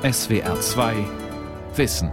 SWR 0.00 0.60
2 0.60 0.94
Wissen. 1.74 2.12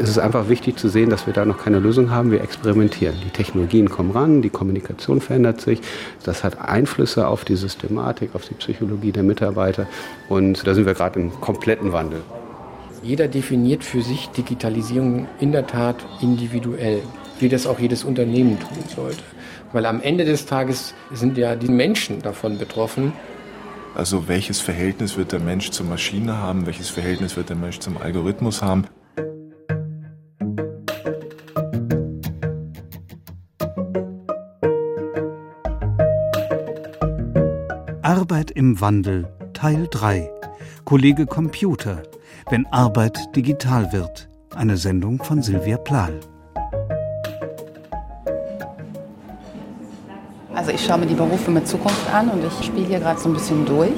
Es 0.00 0.08
ist 0.08 0.18
einfach 0.18 0.48
wichtig 0.48 0.78
zu 0.78 0.88
sehen, 0.88 1.10
dass 1.10 1.26
wir 1.26 1.34
da 1.34 1.44
noch 1.44 1.62
keine 1.62 1.80
Lösung 1.80 2.10
haben. 2.10 2.30
Wir 2.30 2.40
experimentieren. 2.40 3.14
Die 3.22 3.28
Technologien 3.28 3.90
kommen 3.90 4.12
ran, 4.12 4.40
die 4.40 4.48
Kommunikation 4.48 5.20
verändert 5.20 5.60
sich. 5.60 5.82
Das 6.24 6.42
hat 6.42 6.58
Einflüsse 6.58 7.28
auf 7.28 7.44
die 7.44 7.56
Systematik, 7.56 8.34
auf 8.34 8.48
die 8.48 8.54
Psychologie 8.54 9.12
der 9.12 9.22
Mitarbeiter. 9.22 9.86
Und 10.30 10.66
da 10.66 10.72
sind 10.72 10.86
wir 10.86 10.94
gerade 10.94 11.20
im 11.20 11.40
kompletten 11.42 11.92
Wandel. 11.92 12.22
Jeder 13.02 13.28
definiert 13.28 13.84
für 13.84 14.00
sich 14.00 14.30
Digitalisierung 14.30 15.26
in 15.40 15.52
der 15.52 15.66
Tat 15.66 15.96
individuell, 16.22 17.02
wie 17.42 17.48
das 17.48 17.66
auch 17.66 17.78
jedes 17.78 18.04
Unternehmen 18.04 18.58
tun 18.58 18.84
sollte. 18.94 19.22
Weil 19.72 19.86
am 19.86 20.00
Ende 20.00 20.24
des 20.24 20.46
Tages 20.46 20.94
sind 21.12 21.36
ja 21.36 21.56
die 21.56 21.68
Menschen 21.68 22.22
davon 22.22 22.56
betroffen. 22.56 23.12
Also 23.94 24.28
welches 24.28 24.60
Verhältnis 24.60 25.16
wird 25.18 25.32
der 25.32 25.40
Mensch 25.40 25.70
zur 25.70 25.84
Maschine 25.86 26.38
haben, 26.38 26.64
welches 26.64 26.88
Verhältnis 26.88 27.36
wird 27.36 27.50
der 27.50 27.56
Mensch 27.56 27.78
zum 27.80 27.98
Algorithmus 27.98 28.62
haben. 28.62 28.86
Arbeit 38.02 38.50
im 38.52 38.80
Wandel 38.80 39.28
Teil 39.52 39.88
3 39.90 40.30
Kollege 40.84 41.26
Computer 41.26 42.02
Wenn 42.50 42.66
Arbeit 42.66 43.18
digital 43.36 43.92
wird 43.92 44.28
eine 44.54 44.76
Sendung 44.76 45.22
von 45.22 45.42
Silvia 45.42 45.78
Plahl 45.78 46.20
Also 50.62 50.74
ich 50.74 50.84
schaue 50.84 50.98
mir 50.98 51.06
die 51.06 51.14
Berufe 51.14 51.50
mit 51.50 51.66
Zukunft 51.66 52.08
an 52.14 52.28
und 52.28 52.44
ich 52.44 52.66
spiele 52.66 52.86
hier 52.86 53.00
gerade 53.00 53.18
so 53.18 53.28
ein 53.28 53.32
bisschen 53.32 53.66
durch. 53.66 53.90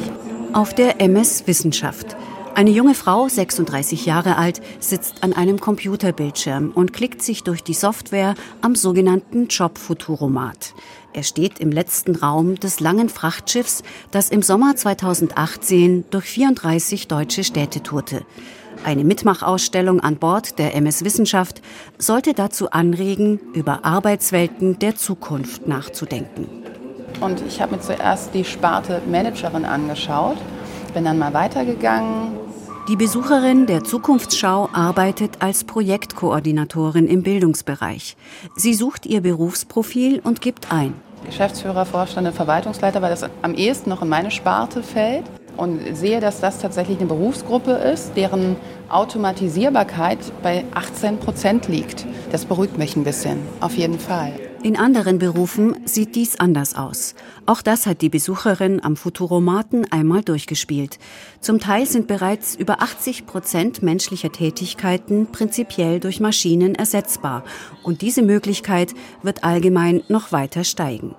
Auf 0.55 0.73
der 0.73 0.99
MS 0.99 1.47
Wissenschaft. 1.47 2.17
Eine 2.55 2.71
junge 2.71 2.95
Frau, 2.95 3.29
36 3.29 4.07
Jahre 4.07 4.39
alt, 4.39 4.63
sitzt 4.81 5.23
an 5.23 5.35
einem 5.35 5.61
Computerbildschirm 5.61 6.71
und 6.75 6.95
klickt 6.95 7.21
sich 7.21 7.43
durch 7.43 7.63
die 7.63 7.75
Software 7.75 8.35
am 8.63 8.77
sogenannten 8.77 9.49
Jobfuturomat. 9.49 10.73
Er 11.13 11.23
steht 11.23 11.59
im 11.59 11.71
letzten 11.71 12.17
Raum 12.17 12.55
des 12.55 12.81
langen 12.81 13.11
Frachtschiffs, 13.11 13.83
das 14.11 14.31
im 14.31 14.41
Sommer 14.41 14.75
2018 14.75 16.05
durch 16.09 16.25
34 16.25 17.09
deutsche 17.09 17.45
Städte 17.45 17.83
tourte. 17.83 18.25
Eine 18.85 19.05
Mitmachausstellung 19.05 20.01
an 20.01 20.17
Bord 20.17 20.59
der 20.59 20.75
MS 20.75 21.05
Wissenschaft 21.05 21.63
sollte 21.99 22.35
dazu 22.35 22.71
anregen, 22.71 23.39
über 23.55 23.85
Arbeitswelten 23.85 24.79
der 24.79 24.97
Zukunft 24.97 25.67
nachzudenken. 25.67 26.64
Und 27.21 27.43
ich 27.47 27.61
habe 27.61 27.77
mir 27.77 27.81
zuerst 27.81 28.35
die 28.35 28.45
Sparte 28.45 29.01
Managerin 29.07 29.65
angeschaut, 29.65 30.37
bin 30.93 31.05
dann 31.05 31.19
mal 31.19 31.33
weitergegangen. 31.33 32.33
Die 32.89 32.97
Besucherin 32.97 33.67
der 33.67 33.83
Zukunftsschau 33.83 34.69
arbeitet 34.73 35.41
als 35.41 35.65
Projektkoordinatorin 35.65 37.07
im 37.07 37.23
Bildungsbereich. 37.23 38.17
Sie 38.57 38.75
sucht 38.75 39.07
ihr 39.07 39.23
Berufsprofil 39.23 40.21
und 40.23 40.43
gibt 40.43 40.71
ein. 40.71 40.95
Geschäftsführer, 41.25 41.87
Vorstand 41.87 42.27
und 42.27 42.35
Verwaltungsleiter, 42.35 43.01
weil 43.01 43.11
das 43.11 43.25
am 43.41 43.55
ehesten 43.55 43.89
noch 43.89 44.03
in 44.03 44.09
meine 44.11 44.31
Sparte 44.31 44.83
fällt 44.83 45.25
und 45.57 45.97
sehe, 45.97 46.21
dass 46.21 46.41
das 46.41 46.59
tatsächlich 46.59 46.99
eine 46.99 47.07
Berufsgruppe 47.07 47.73
ist, 47.73 48.17
deren 48.17 48.57
Automatisierbarkeit 48.89 50.19
bei 50.43 50.65
18 50.75 51.19
Prozent 51.19 51.69
liegt. 51.69 52.07
Das 52.33 52.45
beruhigt 52.45 52.79
mich 52.79 52.97
ein 52.97 53.05
bisschen, 53.05 53.39
auf 53.61 53.77
jeden 53.77 53.99
Fall. 53.99 54.33
In 54.65 54.79
anderen 54.79 55.19
Berufen 55.19 55.77
sieht 55.85 56.15
dies 56.15 56.41
anders 56.41 56.75
aus. 56.75 57.15
Auch 57.45 57.61
das 57.61 57.85
hat 57.85 58.01
die 58.01 58.09
Besucherin 58.09 58.83
am 58.83 58.97
Futuromaten 58.97 59.85
einmal 59.93 60.23
durchgespielt. 60.23 60.99
Zum 61.41 61.61
Teil 61.61 61.85
sind 61.85 62.07
bereits 62.07 62.55
über 62.55 62.81
80 62.81 63.27
Prozent 63.27 63.83
menschlicher 63.83 64.33
Tätigkeiten 64.33 65.27
prinzipiell 65.27 66.01
durch 66.01 66.19
Maschinen 66.19 66.75
ersetzbar. 66.75 67.45
Und 67.83 68.01
diese 68.01 68.23
Möglichkeit 68.23 68.95
wird 69.23 69.45
allgemein 69.45 70.03
noch 70.09 70.33
weiter 70.33 70.65
steigen. 70.65 71.15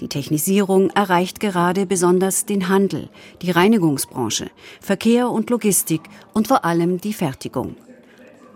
Die 0.00 0.08
Technisierung 0.08 0.88
erreicht 0.90 1.40
gerade 1.40 1.84
besonders 1.84 2.46
den 2.46 2.68
Handel, 2.68 3.10
die 3.42 3.50
Reinigungsbranche, 3.50 4.50
Verkehr 4.80 5.30
und 5.30 5.50
Logistik 5.50 6.00
und 6.32 6.48
vor 6.48 6.64
allem 6.64 7.00
die 7.00 7.12
Fertigung. 7.12 7.76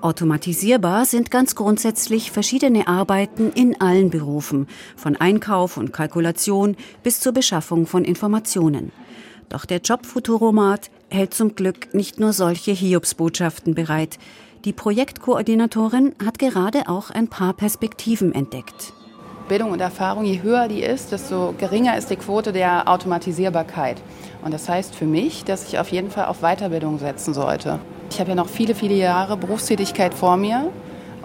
Automatisierbar 0.01 1.05
sind 1.05 1.31
ganz 1.31 1.55
grundsätzlich 1.55 2.31
verschiedene 2.31 2.89
Arbeiten 2.89 3.53
in 3.53 3.81
allen 3.81 4.11
Berufen, 4.11 4.67
von 4.97 5.17
Einkauf 5.17 5.77
und 5.77 5.93
Kalkulation 5.93 6.77
bis 7.03 7.21
zur 7.21 7.33
Beschaffung 7.33 7.87
von 7.87 8.05
Informationen. 8.05 8.91
Doch 9.51 9.67
der 9.67 9.79
Jobfuturomat 9.79 10.91
hält 11.11 11.35
zum 11.35 11.55
Glück 11.55 11.93
nicht 11.95 12.21
nur 12.21 12.33
solche 12.33 12.73
Hiobsbotschaften 12.73 13.75
bereit. 13.75 14.19
Die 14.65 14.73
Projektkoordinatorin 14.73 16.15
hat 16.25 16.39
gerade 16.39 16.89
auch 16.89 17.11
ein 17.11 17.29
paar 17.29 17.53
Perspektiven 17.53 18.35
entdeckt. 18.35 18.95
Bildung 19.49 19.73
und 19.73 19.81
Erfahrung, 19.81 20.25
je 20.25 20.43
höher 20.43 20.69
die 20.69 20.83
ist, 20.83 21.13
desto 21.13 21.55
geringer 21.59 21.97
ist 21.99 22.11
die 22.11 22.17
Quote 22.17 22.53
der 22.53 22.89
Automatisierbarkeit. 22.89 24.01
Und 24.43 24.55
das 24.55 24.69
heißt 24.69 24.95
für 24.95 25.05
mich, 25.05 25.45
dass 25.45 25.69
ich 25.69 25.79
auf 25.79 25.89
jeden 25.89 26.11
Fall 26.11 26.27
auf 26.27 26.41
Weiterbildung 26.41 26.99
setzen 26.99 27.35
sollte. 27.35 27.79
Ich 28.11 28.21
habe 28.21 28.31
ja 28.31 28.35
noch 28.37 28.49
viele, 28.49 28.75
viele 28.75 28.95
Jahre 28.95 29.37
Berufstätigkeit 29.37 30.15
vor 30.15 30.37
mir 30.37 30.71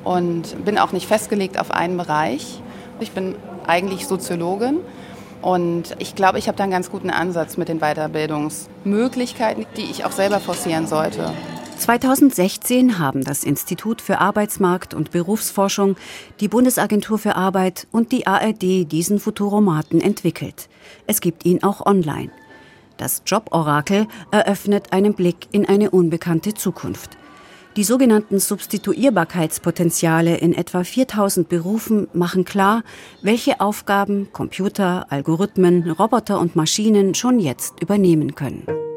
und 0.03 0.65
bin 0.65 0.77
auch 0.77 0.91
nicht 0.91 1.07
festgelegt 1.07 1.59
auf 1.59 1.71
einen 1.71 1.97
Bereich. 1.97 2.61
Ich 2.99 3.11
bin 3.11 3.35
eigentlich 3.67 4.07
Soziologin 4.07 4.79
und 5.41 5.95
ich 5.99 6.15
glaube, 6.15 6.39
ich 6.39 6.47
habe 6.47 6.57
da 6.57 6.63
einen 6.63 6.73
ganz 6.73 6.89
guten 6.89 7.09
Ansatz 7.09 7.55
mit 7.55 7.69
den 7.69 7.79
Weiterbildungsmöglichkeiten, 7.79 9.65
die 9.77 9.83
ich 9.83 10.03
auch 10.03 10.11
selber 10.11 10.39
forcieren 10.39 10.87
sollte. 10.87 11.31
2016 11.79 12.99
haben 12.99 13.23
das 13.23 13.43
Institut 13.43 14.01
für 14.01 14.19
Arbeitsmarkt 14.19 14.93
und 14.93 15.11
Berufsforschung, 15.11 15.95
die 16.41 16.49
Bundesagentur 16.49 17.17
für 17.17 17.35
Arbeit 17.35 17.87
und 17.91 18.11
die 18.11 18.27
ARD 18.27 18.91
diesen 18.91 19.19
Futuromaten 19.19 20.01
entwickelt. 20.01 20.67
Es 21.07 21.21
gibt 21.21 21.45
ihn 21.45 21.63
auch 21.63 21.85
online. 21.85 22.31
Das 22.97 23.23
Joborakel 23.25 24.07
eröffnet 24.29 24.91
einen 24.91 25.13
Blick 25.13 25.47
in 25.51 25.65
eine 25.65 25.89
unbekannte 25.89 26.53
Zukunft. 26.53 27.17
Die 27.77 27.85
sogenannten 27.85 28.39
Substituierbarkeitspotenziale 28.39 30.37
in 30.37 30.53
etwa 30.53 30.83
4000 30.83 31.47
Berufen 31.47 32.09
machen 32.13 32.43
klar, 32.43 32.83
welche 33.21 33.61
Aufgaben 33.61 34.27
Computer, 34.33 35.07
Algorithmen, 35.09 35.89
Roboter 35.91 36.39
und 36.39 36.57
Maschinen 36.57 37.15
schon 37.15 37.39
jetzt 37.39 37.81
übernehmen 37.81 38.35
können. 38.35 38.88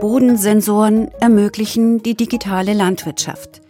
Bodensensoren 0.00 1.08
ermöglichen 1.20 2.02
die 2.02 2.14
digitale 2.14 2.72
Landwirtschaft. 2.72 3.60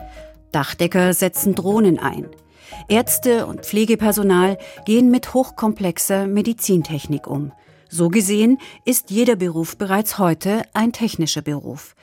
Dachdecker 0.52 1.12
setzen 1.12 1.56
Drohnen 1.56 1.98
ein. 1.98 2.28
Ärzte 2.88 3.46
und 3.46 3.66
Pflegepersonal 3.66 4.56
gehen 4.86 5.10
mit 5.10 5.34
hochkomplexer 5.34 6.28
Medizintechnik 6.28 7.26
um. 7.26 7.50
So 7.88 8.10
gesehen 8.10 8.58
ist 8.84 9.10
jeder 9.10 9.34
Beruf 9.34 9.76
bereits 9.76 10.18
heute 10.18 10.62
ein 10.72 10.92
technischer 10.92 11.42
Beruf. 11.42 11.96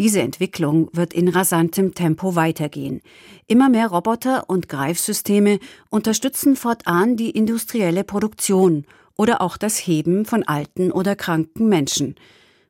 Diese 0.00 0.22
Entwicklung 0.22 0.88
wird 0.92 1.12
in 1.12 1.28
rasantem 1.28 1.94
Tempo 1.94 2.34
weitergehen. 2.34 3.00
Immer 3.46 3.68
mehr 3.68 3.86
Roboter 3.86 4.50
und 4.50 4.68
Greifsysteme 4.68 5.60
unterstützen 5.88 6.56
fortan 6.56 7.16
die 7.16 7.30
industrielle 7.30 8.02
Produktion 8.02 8.86
oder 9.16 9.40
auch 9.40 9.56
das 9.56 9.76
Heben 9.78 10.24
von 10.24 10.42
alten 10.42 10.90
oder 10.90 11.14
kranken 11.14 11.68
Menschen. 11.68 12.16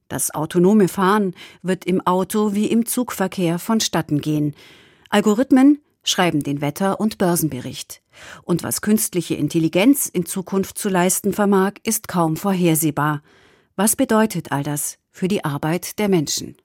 Das 0.08 0.34
autonome 0.34 0.88
Fahren 0.88 1.34
wird 1.62 1.84
im 1.84 2.06
Auto 2.06 2.54
wie 2.54 2.66
im 2.66 2.86
Zugverkehr 2.86 3.58
vonstatten 3.58 4.20
gehen. 4.20 4.54
Algorithmen 5.10 5.81
schreiben 6.02 6.43
den 6.43 6.60
Wetter- 6.60 7.00
und 7.00 7.19
Börsenbericht. 7.19 8.02
Und 8.43 8.62
was 8.62 8.81
künstliche 8.81 9.34
Intelligenz 9.34 10.06
in 10.06 10.26
Zukunft 10.26 10.78
zu 10.78 10.88
leisten 10.88 11.32
vermag, 11.32 11.75
ist 11.84 12.08
kaum 12.08 12.37
vorhersehbar. 12.37 13.22
Was 13.76 13.94
bedeutet 13.94 14.50
all 14.50 14.62
das 14.62 14.99
für 15.10 15.28
die 15.28 15.44
Arbeit 15.44 15.99
der 15.99 16.08
Menschen? 16.08 16.56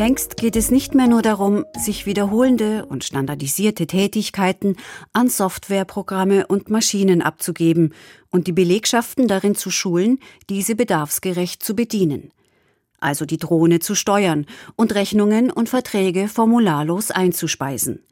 Längst 0.00 0.38
geht 0.38 0.56
es 0.56 0.70
nicht 0.70 0.94
mehr 0.94 1.08
nur 1.08 1.20
darum, 1.20 1.66
sich 1.76 2.06
wiederholende 2.06 2.86
und 2.86 3.04
standardisierte 3.04 3.86
Tätigkeiten 3.86 4.76
an 5.12 5.28
Softwareprogramme 5.28 6.46
und 6.46 6.70
Maschinen 6.70 7.20
abzugeben 7.20 7.92
und 8.30 8.46
die 8.46 8.52
Belegschaften 8.52 9.28
darin 9.28 9.56
zu 9.56 9.70
schulen, 9.70 10.18
diese 10.48 10.74
bedarfsgerecht 10.74 11.62
zu 11.62 11.76
bedienen. 11.76 12.30
Also 13.00 13.24
die 13.24 13.38
Drohne 13.38 13.80
zu 13.80 13.94
steuern 13.94 14.46
und 14.76 14.94
Rechnungen 14.94 15.50
und 15.50 15.68
Verträge 15.68 16.28
formularlos 16.28 17.10
einzuspeisen. 17.10 18.04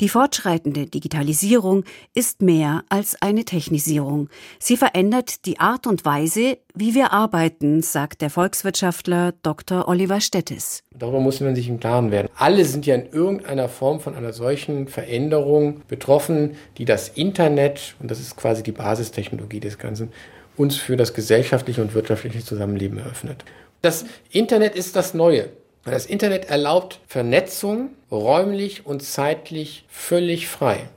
Die 0.00 0.08
fortschreitende 0.08 0.86
Digitalisierung 0.86 1.84
ist 2.14 2.42
mehr 2.42 2.84
als 2.88 3.20
eine 3.20 3.44
Technisierung. 3.44 4.28
Sie 4.58 4.76
verändert 4.76 5.46
die 5.46 5.60
Art 5.60 5.86
und 5.86 6.04
Weise, 6.04 6.58
wie 6.74 6.94
wir 6.94 7.12
arbeiten, 7.12 7.82
sagt 7.82 8.20
der 8.20 8.30
Volkswirtschaftler 8.30 9.32
Dr. 9.42 9.88
Oliver 9.88 10.20
Stettes. 10.20 10.82
Darüber 10.90 11.20
muss 11.20 11.40
man 11.40 11.54
sich 11.54 11.68
im 11.68 11.80
Klaren 11.80 12.10
werden. 12.10 12.28
Alle 12.36 12.64
sind 12.64 12.86
ja 12.86 12.94
in 12.94 13.06
irgendeiner 13.06 13.68
Form 13.68 14.00
von 14.00 14.14
einer 14.14 14.32
solchen 14.32 14.88
Veränderung 14.88 15.82
betroffen, 15.88 16.56
die 16.78 16.84
das 16.84 17.08
Internet, 17.08 17.94
und 18.00 18.10
das 18.10 18.20
ist 18.20 18.36
quasi 18.36 18.62
die 18.62 18.72
Basistechnologie 18.72 19.60
des 19.60 19.78
Ganzen, 19.78 20.12
uns 20.56 20.76
für 20.76 20.96
das 20.96 21.14
gesellschaftliche 21.14 21.82
und 21.82 21.94
wirtschaftliche 21.94 22.44
Zusammenleben 22.44 22.98
eröffnet. 22.98 23.44
Das 23.84 24.06
Internet 24.30 24.76
ist 24.76 24.96
das 24.96 25.12
Neue. 25.12 25.50
Das 25.84 26.06
Internet 26.06 26.46
erlaubt 26.46 27.00
Vernetzung 27.06 27.90
räumlich 28.10 28.86
und 28.86 29.02
zeitlich 29.02 29.84
völlig 29.88 30.48
frei. 30.48 30.88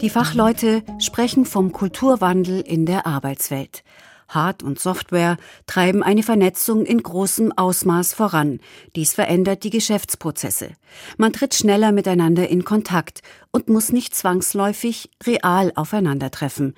Die 0.00 0.08
Fachleute 0.08 0.82
sprechen 0.98 1.44
vom 1.44 1.72
Kulturwandel 1.72 2.62
in 2.62 2.86
der 2.86 3.06
Arbeitswelt. 3.06 3.84
Hard- 4.30 4.62
und 4.62 4.80
Software 4.80 5.36
treiben 5.66 6.02
eine 6.02 6.22
Vernetzung 6.22 6.86
in 6.86 7.02
großem 7.02 7.52
Ausmaß 7.52 8.14
voran. 8.14 8.60
Dies 8.96 9.12
verändert 9.12 9.62
die 9.62 9.70
Geschäftsprozesse. 9.70 10.70
Man 11.18 11.34
tritt 11.34 11.54
schneller 11.54 11.92
miteinander 11.92 12.48
in 12.48 12.64
Kontakt 12.64 13.20
und 13.50 13.68
muss 13.68 13.92
nicht 13.92 14.14
zwangsläufig 14.14 15.10
real 15.26 15.70
aufeinandertreffen. 15.74 16.74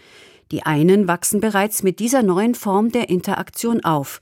Die 0.52 0.64
einen 0.64 1.08
wachsen 1.08 1.40
bereits 1.40 1.82
mit 1.82 1.98
dieser 1.98 2.22
neuen 2.22 2.54
Form 2.54 2.92
der 2.92 3.08
Interaktion 3.08 3.82
auf. 3.82 4.20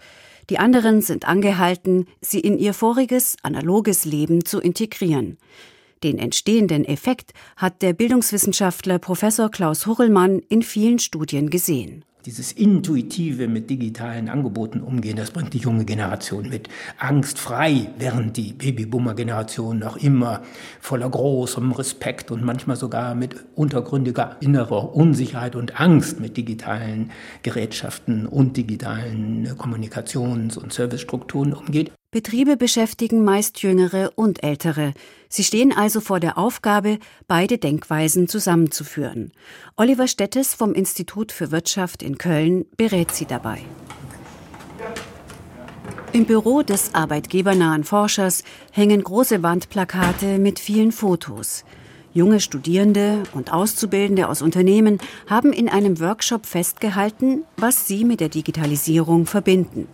Die 0.49 0.59
anderen 0.59 1.03
sind 1.03 1.29
angehalten, 1.29 2.07
sie 2.21 2.41
in 2.41 2.57
ihr 2.57 2.73
voriges 2.73 3.37
analoges 3.43 4.05
Leben 4.05 4.45
zu 4.45 4.61
integrieren. 4.61 5.39
Den 6.05 6.19
entstehenden 6.19 6.85
Effekt 6.85 7.35
hat 7.57 7.83
der 7.83 7.93
Bildungswissenschaftler 7.93 8.99
Professor 8.99 9.51
Klaus 9.51 9.87
Hurrellmann 9.87 10.39
in 10.49 10.63
vielen 10.63 10.99
Studien 10.99 11.51
gesehen. 11.51 12.05
Dieses 12.27 12.53
intuitive 12.53 13.49
mit 13.49 13.71
digitalen 13.71 14.29
Angeboten 14.29 14.81
umgehen, 14.81 15.17
das 15.17 15.31
bringt 15.31 15.55
die 15.55 15.59
junge 15.59 15.87
Generation 15.87 16.51
mit. 16.51 16.69
Angstfrei, 16.99 17.91
während 17.97 18.37
die 18.37 18.53
Babyboomer-Generation 18.53 19.79
noch 19.79 19.97
immer 19.97 20.43
voller 20.81 21.09
großem 21.09 21.73
Respekt 21.73 22.31
und 22.31 22.45
manchmal 22.45 22.77
sogar 22.77 23.15
mit 23.15 23.37
untergründiger 23.55 24.37
innerer 24.41 24.95
Unsicherheit 24.95 25.57
und 25.57 25.81
Angst 25.81 26.21
mit 26.21 26.37
digitalen 26.37 27.11
Gerätschaften 27.43 28.27
und 28.27 28.57
digitalen 28.59 29.49
Kommunikations- 29.57 30.59
und 30.59 30.75
Servicestrukturen 30.75 31.55
umgeht. 31.55 31.91
Betriebe 32.13 32.57
beschäftigen 32.57 33.23
meist 33.23 33.63
Jüngere 33.63 34.11
und 34.17 34.43
Ältere. 34.43 34.95
Sie 35.29 35.45
stehen 35.45 35.73
also 35.73 36.01
vor 36.01 36.19
der 36.19 36.39
Aufgabe, 36.39 36.99
beide 37.29 37.57
Denkweisen 37.57 38.27
zusammenzuführen. 38.27 39.31
Oliver 39.77 40.09
Stettes 40.09 40.53
vom 40.53 40.75
Institut 40.75 41.31
für 41.31 41.53
Wirtschaft 41.53 42.03
in 42.03 42.19
Köln 42.19 42.67
berät 42.77 43.13
sie 43.13 43.27
dabei. 43.27 43.61
Im 46.13 46.25
Büro 46.25 46.63
des 46.63 46.97
arbeitgebernahen 46.97 47.85
Forschers 47.85 48.43
hängen 48.73 49.05
große 49.05 49.45
Wandplakate 49.45 50.41
mit 50.41 50.59
vielen 50.59 50.91
Fotos. 50.91 51.65
Junge 52.13 52.41
Studierende 52.41 53.23
und 53.35 53.53
Auszubildende 53.53 54.29
aus 54.29 54.43
Unternehmen 54.43 54.99
haben 55.29 55.53
in 55.53 55.69
einem 55.69 56.01
Workshop 56.01 56.45
festgehalten, 56.45 57.45
was 57.57 57.87
sie 57.87 58.05
mit 58.05 58.19
der 58.19 58.31
Digitalisierung 58.31 59.27
verbinden. 59.27 59.87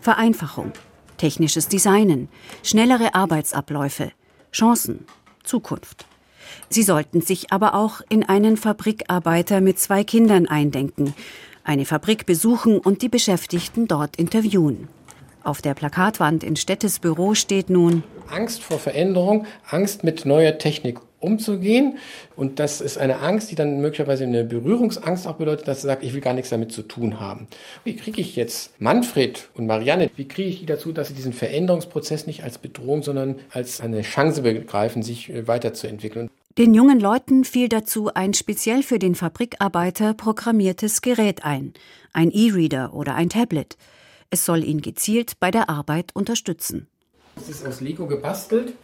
Vereinfachung, 0.00 0.72
technisches 1.20 1.68
Designen, 1.68 2.28
schnellere 2.62 3.14
Arbeitsabläufe, 3.14 4.12
Chancen, 4.52 5.04
Zukunft. 5.44 6.06
Sie 6.70 6.82
sollten 6.82 7.20
sich 7.20 7.52
aber 7.52 7.74
auch 7.74 8.00
in 8.08 8.24
einen 8.26 8.56
Fabrikarbeiter 8.56 9.60
mit 9.60 9.78
zwei 9.78 10.02
Kindern 10.02 10.46
eindenken, 10.46 11.14
eine 11.62 11.84
Fabrik 11.84 12.24
besuchen 12.24 12.78
und 12.78 13.02
die 13.02 13.10
Beschäftigten 13.10 13.86
dort 13.86 14.16
interviewen. 14.16 14.88
Auf 15.44 15.60
der 15.60 15.74
Plakatwand 15.74 16.42
in 16.42 16.56
Städtes 16.56 16.98
Büro 16.98 17.34
steht 17.34 17.68
nun 17.68 18.02
Angst 18.30 18.62
vor 18.62 18.78
Veränderung, 18.78 19.46
Angst 19.68 20.04
mit 20.04 20.24
neuer 20.24 20.56
Technik 20.56 21.00
umzugehen. 21.20 21.98
Und 22.36 22.58
das 22.58 22.80
ist 22.80 22.98
eine 22.98 23.20
Angst, 23.20 23.50
die 23.50 23.54
dann 23.54 23.80
möglicherweise 23.80 24.24
eine 24.24 24.44
Berührungsangst 24.44 25.26
auch 25.26 25.36
bedeutet, 25.36 25.68
dass 25.68 25.82
sie 25.82 25.86
sagt, 25.86 26.02
ich 26.02 26.14
will 26.14 26.20
gar 26.20 26.34
nichts 26.34 26.50
damit 26.50 26.72
zu 26.72 26.82
tun 26.82 27.20
haben. 27.20 27.46
Wie 27.84 27.94
kriege 27.94 28.20
ich 28.20 28.36
jetzt 28.36 28.80
Manfred 28.80 29.48
und 29.54 29.66
Marianne, 29.66 30.10
wie 30.16 30.26
kriege 30.26 30.48
ich 30.48 30.60
die 30.60 30.66
dazu, 30.66 30.92
dass 30.92 31.08
sie 31.08 31.14
diesen 31.14 31.32
Veränderungsprozess 31.32 32.26
nicht 32.26 32.42
als 32.42 32.58
Bedrohung, 32.58 33.02
sondern 33.02 33.36
als 33.50 33.80
eine 33.80 34.02
Chance 34.02 34.42
begreifen, 34.42 35.02
sich 35.02 35.30
äh, 35.30 35.46
weiterzuentwickeln? 35.46 36.30
Den 36.58 36.74
jungen 36.74 36.98
Leuten 36.98 37.44
fiel 37.44 37.68
dazu 37.68 38.12
ein 38.12 38.34
speziell 38.34 38.82
für 38.82 38.98
den 38.98 39.14
Fabrikarbeiter 39.14 40.14
programmiertes 40.14 41.00
Gerät 41.00 41.44
ein, 41.44 41.74
ein 42.12 42.32
E-Reader 42.32 42.92
oder 42.92 43.14
ein 43.14 43.28
Tablet. 43.28 43.76
Es 44.30 44.44
soll 44.44 44.64
ihn 44.64 44.80
gezielt 44.80 45.34
bei 45.38 45.50
der 45.50 45.70
Arbeit 45.70 46.10
unterstützen. 46.14 46.88
Es 47.40 47.48
ist 47.48 47.66
aus 47.66 47.80
Lego 47.80 48.06
gebastelt. 48.06 48.74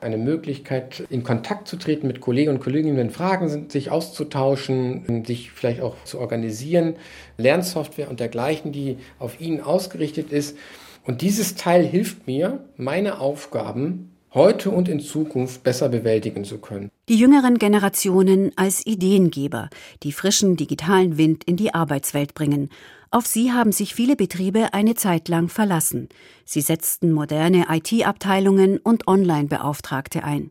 Eine 0.00 0.16
Möglichkeit, 0.16 1.02
in 1.10 1.24
Kontakt 1.24 1.66
zu 1.66 1.76
treten 1.76 2.06
mit 2.06 2.20
Kollegen 2.20 2.50
und 2.50 2.60
Kolleginnen, 2.60 2.96
wenn 2.96 3.10
Fragen 3.10 3.48
sind, 3.48 3.72
sich 3.72 3.90
auszutauschen, 3.90 5.24
sich 5.24 5.50
vielleicht 5.50 5.80
auch 5.80 5.96
zu 6.04 6.20
organisieren. 6.20 6.94
Lernsoftware 7.36 8.08
und 8.08 8.20
dergleichen, 8.20 8.70
die 8.70 8.98
auf 9.18 9.40
ihn 9.40 9.60
ausgerichtet 9.60 10.30
ist. 10.30 10.56
Und 11.04 11.20
dieses 11.20 11.56
Teil 11.56 11.84
hilft 11.84 12.28
mir, 12.28 12.64
meine 12.76 13.18
Aufgaben 13.18 14.10
heute 14.34 14.70
und 14.70 14.88
in 14.88 15.00
Zukunft 15.00 15.64
besser 15.64 15.88
bewältigen 15.88 16.44
zu 16.44 16.58
können. 16.58 16.90
Die 17.08 17.16
jüngeren 17.16 17.58
Generationen 17.58 18.52
als 18.54 18.86
Ideengeber, 18.86 19.68
die 20.02 20.12
frischen 20.12 20.56
digitalen 20.56 21.16
Wind 21.18 21.42
in 21.44 21.56
die 21.56 21.74
Arbeitswelt 21.74 22.34
bringen 22.34 22.70
auf 23.10 23.26
sie 23.26 23.52
haben 23.52 23.72
sich 23.72 23.94
viele 23.94 24.16
Betriebe 24.16 24.74
eine 24.74 24.94
Zeit 24.94 25.28
lang 25.28 25.48
verlassen. 25.48 26.08
Sie 26.44 26.60
setzten 26.60 27.12
moderne 27.12 27.66
IT-Abteilungen 27.70 28.78
und 28.78 29.06
Online-Beauftragte 29.06 30.24
ein. 30.24 30.50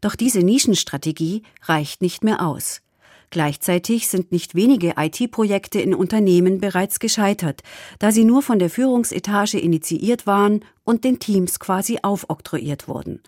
Doch 0.00 0.14
diese 0.14 0.40
Nischenstrategie 0.40 1.42
reicht 1.62 2.02
nicht 2.02 2.24
mehr 2.24 2.46
aus. 2.46 2.80
Gleichzeitig 3.30 4.08
sind 4.08 4.30
nicht 4.30 4.54
wenige 4.54 4.94
IT-Projekte 4.96 5.80
in 5.80 5.94
Unternehmen 5.94 6.60
bereits 6.60 7.00
gescheitert, 7.00 7.62
da 7.98 8.12
sie 8.12 8.24
nur 8.24 8.40
von 8.40 8.58
der 8.58 8.70
Führungsetage 8.70 9.58
initiiert 9.58 10.26
waren 10.26 10.64
und 10.84 11.04
den 11.04 11.18
Teams 11.18 11.58
quasi 11.58 11.98
aufoktroyiert 12.02 12.86
wurden. 12.86 13.20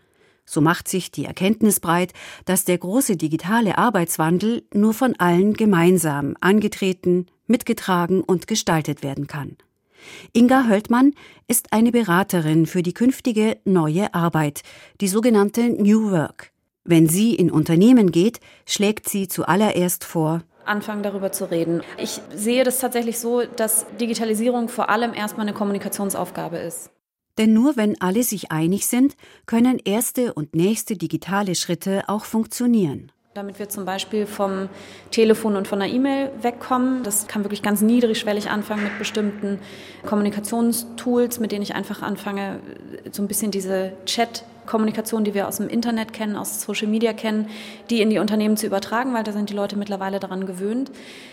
So 0.44 0.60
macht 0.62 0.88
sich 0.88 1.10
die 1.10 1.26
Erkenntnis 1.26 1.78
breit, 1.80 2.12
dass 2.46 2.64
der 2.64 2.78
große 2.78 3.16
digitale 3.16 3.76
Arbeitswandel 3.76 4.62
nur 4.72 4.94
von 4.94 5.14
allen 5.18 5.54
gemeinsam 5.54 6.36
angetreten, 6.40 7.26
mitgetragen 7.48 8.22
und 8.22 8.46
gestaltet 8.46 9.02
werden 9.02 9.26
kann. 9.26 9.56
Inga 10.32 10.68
Höltmann 10.68 11.14
ist 11.48 11.72
eine 11.72 11.92
Beraterin 11.92 12.66
für 12.66 12.82
die 12.82 12.94
künftige 12.94 13.58
neue 13.64 14.14
Arbeit, 14.14 14.62
die 15.00 15.08
sogenannte 15.08 15.70
New 15.70 16.10
Work. 16.10 16.52
Wenn 16.84 17.08
sie 17.08 17.34
in 17.34 17.50
Unternehmen 17.50 18.12
geht, 18.12 18.40
schlägt 18.64 19.08
sie 19.08 19.28
zuallererst 19.28 20.04
vor, 20.04 20.42
anfangen 20.68 21.02
darüber 21.02 21.32
zu 21.32 21.50
reden. 21.50 21.82
Ich 21.96 22.20
sehe 22.34 22.62
das 22.62 22.78
tatsächlich 22.78 23.18
so, 23.18 23.42
dass 23.42 23.86
Digitalisierung 24.00 24.68
vor 24.68 24.90
allem 24.90 25.14
erstmal 25.14 25.46
eine 25.46 25.56
Kommunikationsaufgabe 25.56 26.58
ist. 26.58 26.90
Denn 27.38 27.52
nur 27.52 27.76
wenn 27.76 28.00
alle 28.00 28.22
sich 28.22 28.50
einig 28.50 28.86
sind, 28.86 29.16
können 29.46 29.78
erste 29.84 30.34
und 30.34 30.54
nächste 30.54 30.96
digitale 30.96 31.54
Schritte 31.54 32.04
auch 32.08 32.24
funktionieren. 32.24 33.12
Damit 33.38 33.60
wir 33.60 33.68
zum 33.68 33.84
Beispiel 33.84 34.26
vom 34.26 34.68
Telefon 35.12 35.54
und 35.54 35.68
von 35.68 35.78
der 35.78 35.88
E-Mail 35.88 36.32
wegkommen. 36.42 37.04
Das 37.04 37.28
kann 37.28 37.44
wirklich 37.44 37.62
ganz 37.62 37.82
niedrigschwellig 37.82 38.50
anfangen 38.50 38.82
mit 38.82 38.98
bestimmten 38.98 39.60
Kommunikationstools, 40.04 41.38
mit 41.38 41.52
denen 41.52 41.62
ich 41.62 41.76
einfach 41.76 42.02
anfange, 42.02 42.58
so 43.12 43.22
ein 43.22 43.28
bisschen 43.28 43.52
diese 43.52 43.92
Chat-Kommunikation, 44.06 45.22
die 45.22 45.34
wir 45.34 45.46
aus 45.46 45.58
dem 45.58 45.68
Internet 45.68 46.12
kennen, 46.12 46.34
aus 46.34 46.62
Social 46.62 46.88
Media 46.88 47.12
kennen, 47.12 47.48
die 47.90 48.02
in 48.02 48.10
die 48.10 48.18
Unternehmen 48.18 48.56
zu 48.56 48.66
übertragen, 48.66 49.14
weil 49.14 49.22
da 49.22 49.30
sind 49.30 49.50
die 49.50 49.54
Leute 49.54 49.76
mittlerweile 49.76 50.18
daran 50.18 50.44
gewöhnt. 50.44 50.90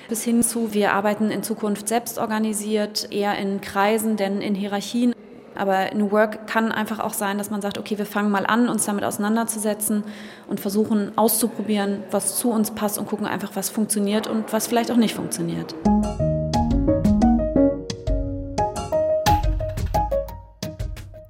Bis 0.08 0.24
hin 0.24 0.44
zu, 0.44 0.76
wir 0.76 0.94
arbeiten 0.94 1.32
in 1.32 1.42
Zukunft 1.42 1.88
selbst 1.88 2.20
organisiert, 2.20 3.08
eher 3.12 3.36
in 3.40 3.62
Kreisen, 3.62 4.16
denn 4.16 4.42
in 4.42 4.54
Hierarchien 4.54 5.16
aber 5.56 5.94
New 5.94 6.12
Work 6.12 6.48
kann 6.48 6.72
einfach 6.72 7.00
auch 7.00 7.14
sein, 7.14 7.38
dass 7.38 7.50
man 7.50 7.62
sagt, 7.62 7.78
okay, 7.78 7.98
wir 7.98 8.06
fangen 8.06 8.32
mal 8.32 8.46
an, 8.46 8.70
uns 8.70 8.86
damit 8.86 9.04
auseinanderzusetzen 9.04 10.04
und 10.48 10.60
versuchen 10.60 11.18
auszuprobieren, 11.18 12.04
was 12.12 12.38
zu 12.38 12.52
uns 12.52 12.72
passt 12.72 12.98
und 12.98 13.08
gucken 13.08 13.28
einfach, 13.28 13.52
was 13.56 13.70
funktioniert 13.70 14.28
und 14.28 14.52
was 14.54 14.68
vielleicht 14.68 14.92
auch 14.92 14.98
nicht 14.98 15.16
funktioniert. 15.16 15.76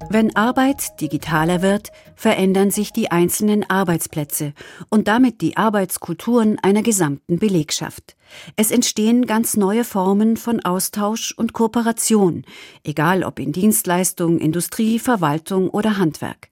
Wenn 0.09 0.35
Arbeit 0.35 1.01
digitaler 1.01 1.61
wird, 1.61 1.91
verändern 2.15 2.71
sich 2.71 2.93
die 2.93 3.11
einzelnen 3.11 3.69
Arbeitsplätze 3.69 4.53
und 4.89 5.07
damit 5.07 5.41
die 5.41 5.57
Arbeitskulturen 5.57 6.57
einer 6.59 6.83
gesamten 6.83 7.39
Belegschaft. 7.39 8.15
Es 8.55 8.71
entstehen 8.71 9.25
ganz 9.25 9.57
neue 9.57 9.83
Formen 9.83 10.37
von 10.37 10.63
Austausch 10.63 11.33
und 11.35 11.53
Kooperation, 11.53 12.43
egal 12.83 13.23
ob 13.23 13.39
in 13.39 13.51
Dienstleistung, 13.51 14.37
Industrie, 14.37 14.99
Verwaltung 14.99 15.69
oder 15.69 15.97
Handwerk. 15.97 16.49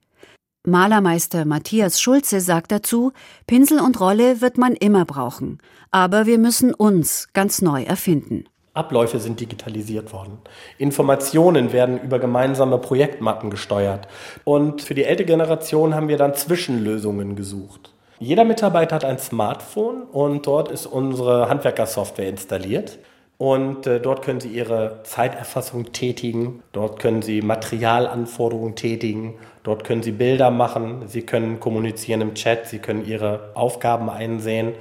Malermeister 0.65 1.45
Matthias 1.45 2.00
Schulze 2.01 2.39
sagt 2.39 2.72
dazu, 2.72 3.12
Pinsel 3.48 3.79
und 3.79 4.00
Rolle 4.00 4.41
wird 4.41 4.57
man 4.57 4.74
immer 4.74 5.05
brauchen, 5.05 5.60
aber 5.91 6.25
wir 6.25 6.38
müssen 6.38 6.74
uns 6.74 7.27
ganz 7.33 7.62
neu 7.62 7.83
erfinden. 7.83 8.45
Abläufe 8.74 9.20
sind 9.20 9.39
digitalisiert 9.39 10.13
worden. 10.13 10.39
Informationen 10.80 11.74
werden 11.74 12.01
über 12.01 12.18
gemeinsame 12.18 12.80
Projektmappen 12.80 13.51
gesteuert. 13.51 14.08
Und 14.46 14.82
für 14.82 14.96
die 14.96 15.03
ältere 15.03 15.27
Generation 15.27 15.94
haben 15.94 16.08
wir 16.08 16.18
dann 16.18 16.34
Zwischenlösungen 16.34 17.36
gesucht. 17.36 17.92
Jeder 18.20 18.46
Mitarbeiter 18.46 18.96
hat 18.96 19.06
ein 19.06 19.20
Smartphone 19.20 20.03
und 20.03 20.48
dort 20.48 20.72
ist 20.72 20.88
unsere 20.88 21.50
Handwerkersoftware 21.50 22.30
installiert. 22.30 22.98
Und 23.38 23.88
äh, 23.88 24.00
dort 24.00 24.22
können 24.22 24.39
Sie 24.39 24.50
Ihre 24.50 25.01
Zeiterfassung 25.03 25.92
tätigen, 25.92 26.63
dort 26.72 27.00
können 27.00 27.22
Sie 27.22 27.42
Materialanforderungen 27.42 28.75
tätigen, 28.75 29.36
dort 29.63 29.84
können 29.84 30.01
Sie 30.01 30.12
Bilder 30.12 30.50
machen, 30.50 31.08
Sie 31.08 31.24
können 31.24 31.60
kommunizieren 31.60 32.22
im 32.22 32.36
Chat, 32.36 32.68
Sie 32.68 32.80
können 32.80 33.06
Ihre 33.06 33.51
Aufgaben 33.56 34.10
einsehen. 34.10 34.74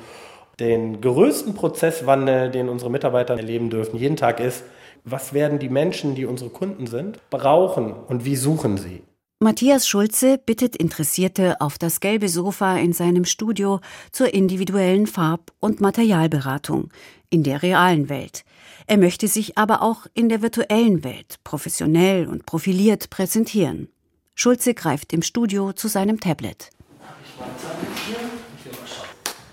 Den 0.60 1.00
größten 1.00 1.54
Prozesswandel, 1.54 2.50
den 2.50 2.68
unsere 2.68 2.90
Mitarbeiter 2.90 3.36
erleben 3.36 3.70
dürfen, 3.70 3.98
jeden 3.98 4.16
Tag 4.16 4.40
ist, 4.40 4.64
was 5.04 5.32
werden 5.32 5.58
die 5.58 5.68
Menschen, 5.68 6.14
die 6.14 6.26
unsere 6.26 6.50
Kunden 6.50 6.86
sind, 6.86 7.18
brauchen 7.30 7.92
und 7.92 8.24
wie 8.24 8.36
suchen 8.36 8.76
sie? 8.76 9.02
Matthias 9.40 9.88
Schulze 9.88 10.38
bittet 10.38 10.76
Interessierte 10.76 11.60
auf 11.60 11.76
das 11.76 11.98
gelbe 11.98 12.28
Sofa 12.28 12.76
in 12.76 12.92
seinem 12.92 13.24
Studio 13.24 13.80
zur 14.12 14.32
individuellen 14.32 15.08
Farb- 15.08 15.50
und 15.58 15.80
Materialberatung 15.80 16.90
in 17.28 17.42
der 17.42 17.60
realen 17.60 18.08
Welt. 18.08 18.44
Er 18.86 18.98
möchte 18.98 19.26
sich 19.26 19.58
aber 19.58 19.82
auch 19.82 20.06
in 20.14 20.28
der 20.28 20.42
virtuellen 20.42 21.02
Welt 21.02 21.40
professionell 21.42 22.28
und 22.28 22.46
profiliert 22.46 23.10
präsentieren. 23.10 23.88
Schulze 24.36 24.74
greift 24.74 25.12
im 25.12 25.22
Studio 25.22 25.72
zu 25.72 25.88
seinem 25.88 26.20
Tablet. 26.20 26.70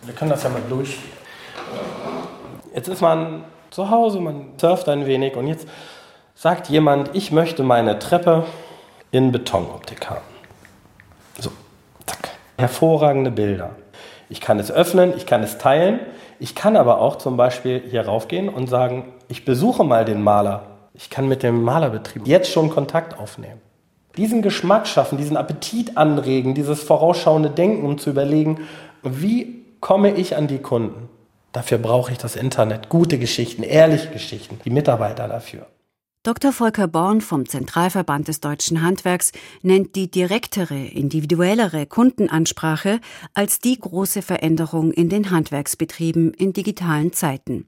Wir 0.09 0.15
können 0.15 0.31
das 0.31 0.41
ja 0.41 0.49
mal 0.49 0.63
durchspielen. 0.67 1.17
Jetzt 2.73 2.87
ist 2.87 2.99
man 2.99 3.43
zu 3.69 3.91
Hause, 3.91 4.19
man 4.19 4.53
surft 4.57 4.89
ein 4.89 5.05
wenig 5.05 5.35
und 5.35 5.45
jetzt 5.45 5.67
sagt 6.33 6.67
jemand, 6.67 7.11
ich 7.13 7.31
möchte 7.31 7.61
meine 7.61 7.99
Treppe 7.99 8.45
in 9.11 9.31
Betonoptik 9.31 10.09
haben. 10.09 10.25
So, 11.37 11.51
zack. 12.07 12.29
Hervorragende 12.57 13.29
Bilder. 13.29 13.75
Ich 14.29 14.41
kann 14.41 14.57
es 14.57 14.71
öffnen, 14.71 15.13
ich 15.15 15.27
kann 15.27 15.43
es 15.43 15.59
teilen. 15.59 15.99
Ich 16.39 16.55
kann 16.55 16.75
aber 16.75 17.01
auch 17.01 17.17
zum 17.17 17.37
Beispiel 17.37 17.83
hier 17.87 18.07
raufgehen 18.07 18.49
und 18.49 18.65
sagen, 18.65 19.13
ich 19.27 19.45
besuche 19.45 19.83
mal 19.83 20.05
den 20.05 20.23
Maler. 20.23 20.63
Ich 20.95 21.11
kann 21.11 21.27
mit 21.27 21.43
dem 21.43 21.61
Malerbetrieb 21.61 22.25
jetzt 22.25 22.51
schon 22.51 22.71
Kontakt 22.71 23.19
aufnehmen. 23.19 23.61
Diesen 24.17 24.41
Geschmack 24.41 24.87
schaffen, 24.87 25.19
diesen 25.19 25.37
Appetit 25.37 25.97
anregen, 25.97 26.55
dieses 26.55 26.81
vorausschauende 26.81 27.51
Denken, 27.51 27.85
um 27.85 27.99
zu 27.99 28.09
überlegen, 28.09 28.61
wie 29.03 29.58
komme 29.79 30.15
ich 30.15 30.35
an 30.35 30.47
die 30.47 30.59
Kunden? 30.59 31.09
Dafür 31.51 31.79
brauche 31.79 32.11
ich 32.11 32.17
das 32.17 32.35
Internet, 32.35 32.89
gute 32.89 33.17
Geschichten, 33.17 33.63
ehrliche 33.63 34.09
Geschichten, 34.09 34.59
die 34.63 34.69
Mitarbeiter 34.69 35.27
dafür. 35.27 35.67
Dr. 36.23 36.51
Volker 36.51 36.87
Born 36.87 37.21
vom 37.21 37.47
Zentralverband 37.47 38.27
des 38.27 38.41
deutschen 38.41 38.81
Handwerks 38.81 39.31
nennt 39.61 39.95
die 39.95 40.11
direktere, 40.11 40.77
individuellere 40.77 41.85
Kundenansprache 41.85 42.99
als 43.33 43.59
die 43.59 43.79
große 43.79 44.21
Veränderung 44.21 44.91
in 44.91 45.07
den 45.07 45.31
Handwerksbetrieben 45.31 46.33
in 46.33 46.51
digitalen 46.51 47.13
Zeiten. 47.13 47.67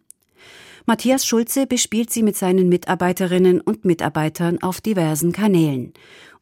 Matthias 0.85 1.25
Schulze 1.25 1.65
bespielt 1.65 2.11
sie 2.11 2.23
mit 2.23 2.35
seinen 2.35 2.67
Mitarbeiterinnen 2.67 3.61
und 3.61 3.85
Mitarbeitern 3.85 4.61
auf 4.61 4.81
diversen 4.81 5.31
Kanälen. 5.31 5.93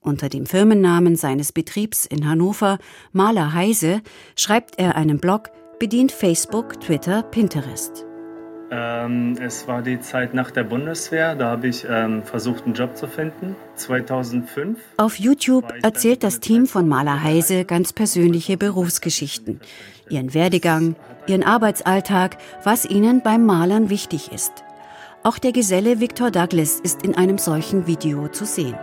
Unter 0.01 0.29
dem 0.29 0.45
Firmennamen 0.45 1.15
seines 1.15 1.51
Betriebs 1.51 2.05
in 2.05 2.27
Hannover, 2.27 2.79
Maler 3.11 3.53
Heise, 3.53 4.01
schreibt 4.35 4.79
er 4.79 4.95
einen 4.95 5.19
Blog, 5.19 5.51
bedient 5.79 6.11
Facebook, 6.11 6.81
Twitter, 6.81 7.23
Pinterest. 7.23 8.05
Ähm, 8.71 9.35
es 9.41 9.67
war 9.67 9.81
die 9.81 9.99
Zeit 9.99 10.33
nach 10.33 10.51
der 10.51 10.63
Bundeswehr, 10.63 11.35
da 11.35 11.49
habe 11.49 11.67
ich 11.67 11.87
ähm, 11.89 12.21
versucht, 12.21 12.65
einen 12.65 12.75
Job 12.75 12.95
zu 12.95 13.07
finden. 13.07 13.55
2005. 13.75 14.77
Auf 14.97 15.15
YouTube 15.15 15.73
erzählt 15.81 16.23
das 16.23 16.39
Team 16.39 16.67
von 16.67 16.87
Maler 16.87 17.23
Heise 17.23 17.65
ganz 17.65 17.93
persönliche 17.93 18.57
Berufsgeschichten, 18.57 19.59
ihren 20.09 20.33
Werdegang, 20.33 20.95
ihren 21.25 21.43
Arbeitsalltag, 21.43 22.37
was 22.63 22.85
ihnen 22.85 23.23
beim 23.23 23.45
Malern 23.45 23.89
wichtig 23.89 24.31
ist. 24.31 24.51
Auch 25.23 25.39
der 25.39 25.51
Geselle 25.51 25.99
Victor 25.99 26.29
Douglas 26.29 26.79
ist 26.79 27.03
in 27.03 27.15
einem 27.15 27.37
solchen 27.37 27.87
Video 27.87 28.27
zu 28.27 28.45
sehen. 28.45 28.75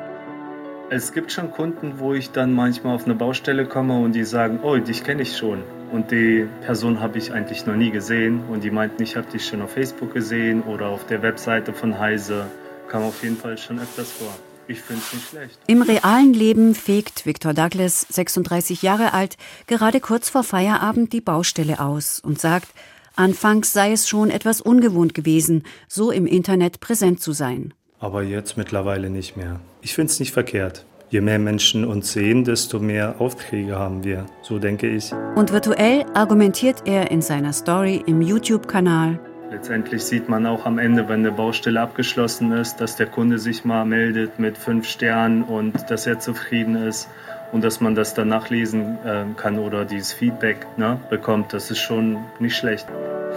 Es 0.90 1.12
gibt 1.12 1.30
schon 1.30 1.50
Kunden, 1.50 1.98
wo 1.98 2.14
ich 2.14 2.30
dann 2.30 2.52
manchmal 2.52 2.94
auf 2.94 3.04
eine 3.04 3.14
Baustelle 3.14 3.66
komme 3.66 3.98
und 3.98 4.14
die 4.14 4.24
sagen, 4.24 4.60
oh, 4.62 4.76
dich 4.76 5.04
kenne 5.04 5.22
ich 5.22 5.36
schon. 5.36 5.62
Und 5.92 6.10
die 6.10 6.46
Person 6.62 7.00
habe 7.00 7.18
ich 7.18 7.32
eigentlich 7.32 7.66
noch 7.66 7.76
nie 7.76 7.90
gesehen. 7.90 8.44
Und 8.48 8.64
die 8.64 8.70
meinten, 8.70 9.02
ich 9.02 9.16
habe 9.16 9.30
dich 9.30 9.46
schon 9.46 9.62
auf 9.62 9.72
Facebook 9.72 10.12
gesehen 10.12 10.62
oder 10.62 10.88
auf 10.88 11.06
der 11.06 11.22
Webseite 11.22 11.72
von 11.72 11.98
Heise. 11.98 12.46
Kam 12.88 13.02
auf 13.02 13.22
jeden 13.22 13.36
Fall 13.36 13.56
schon 13.58 13.78
öfters 13.78 14.12
vor. 14.12 14.34
Ich 14.68 14.80
finde 14.80 15.02
es 15.06 15.14
nicht 15.14 15.28
schlecht. 15.28 15.58
Im 15.68 15.82
realen 15.82 16.32
Leben 16.32 16.74
fegt 16.74 17.24
Victor 17.24 17.54
Douglas, 17.54 18.06
36 18.10 18.82
Jahre 18.82 19.12
alt, 19.12 19.36
gerade 19.68 20.00
kurz 20.00 20.28
vor 20.28 20.42
Feierabend 20.42 21.12
die 21.12 21.20
Baustelle 21.20 21.78
aus 21.78 22.18
und 22.18 22.40
sagt, 22.40 22.68
anfangs 23.14 23.72
sei 23.72 23.92
es 23.92 24.08
schon 24.08 24.30
etwas 24.30 24.60
ungewohnt 24.60 25.14
gewesen, 25.14 25.62
so 25.86 26.10
im 26.10 26.26
Internet 26.26 26.80
präsent 26.80 27.20
zu 27.20 27.32
sein. 27.32 27.74
Aber 28.00 28.22
jetzt 28.22 28.56
mittlerweile 28.56 29.08
nicht 29.08 29.36
mehr. 29.36 29.60
Ich 29.82 29.94
finde 29.94 30.10
es 30.10 30.20
nicht 30.20 30.32
verkehrt. 30.32 30.84
Je 31.08 31.20
mehr 31.20 31.38
Menschen 31.38 31.84
uns 31.84 32.12
sehen, 32.12 32.42
desto 32.42 32.80
mehr 32.80 33.20
Aufträge 33.20 33.78
haben 33.78 34.02
wir, 34.02 34.26
so 34.42 34.58
denke 34.58 34.88
ich. 34.88 35.12
Und 35.36 35.52
virtuell 35.52 36.04
argumentiert 36.14 36.82
er 36.84 37.10
in 37.12 37.22
seiner 37.22 37.52
Story 37.52 38.02
im 38.06 38.22
YouTube-Kanal. 38.22 39.20
Letztendlich 39.50 40.02
sieht 40.02 40.28
man 40.28 40.44
auch 40.44 40.66
am 40.66 40.78
Ende, 40.78 41.08
wenn 41.08 41.20
eine 41.20 41.30
Baustelle 41.30 41.80
abgeschlossen 41.80 42.50
ist, 42.50 42.80
dass 42.80 42.96
der 42.96 43.06
Kunde 43.06 43.38
sich 43.38 43.64
mal 43.64 43.84
meldet 43.84 44.40
mit 44.40 44.58
fünf 44.58 44.88
Sternen 44.88 45.44
und 45.44 45.88
dass 45.88 46.08
er 46.08 46.18
zufrieden 46.18 46.74
ist 46.74 47.08
und 47.52 47.62
dass 47.62 47.80
man 47.80 47.94
das 47.94 48.14
dann 48.14 48.28
nachlesen 48.28 48.98
äh, 49.04 49.24
kann 49.36 49.58
oder 49.58 49.84
dieses 49.84 50.12
Feedback 50.12 50.66
ne, 50.76 51.00
bekommt. 51.08 51.52
Das 51.52 51.70
ist 51.70 51.78
schon 51.78 52.18
nicht 52.40 52.56
schlecht. 52.56 52.88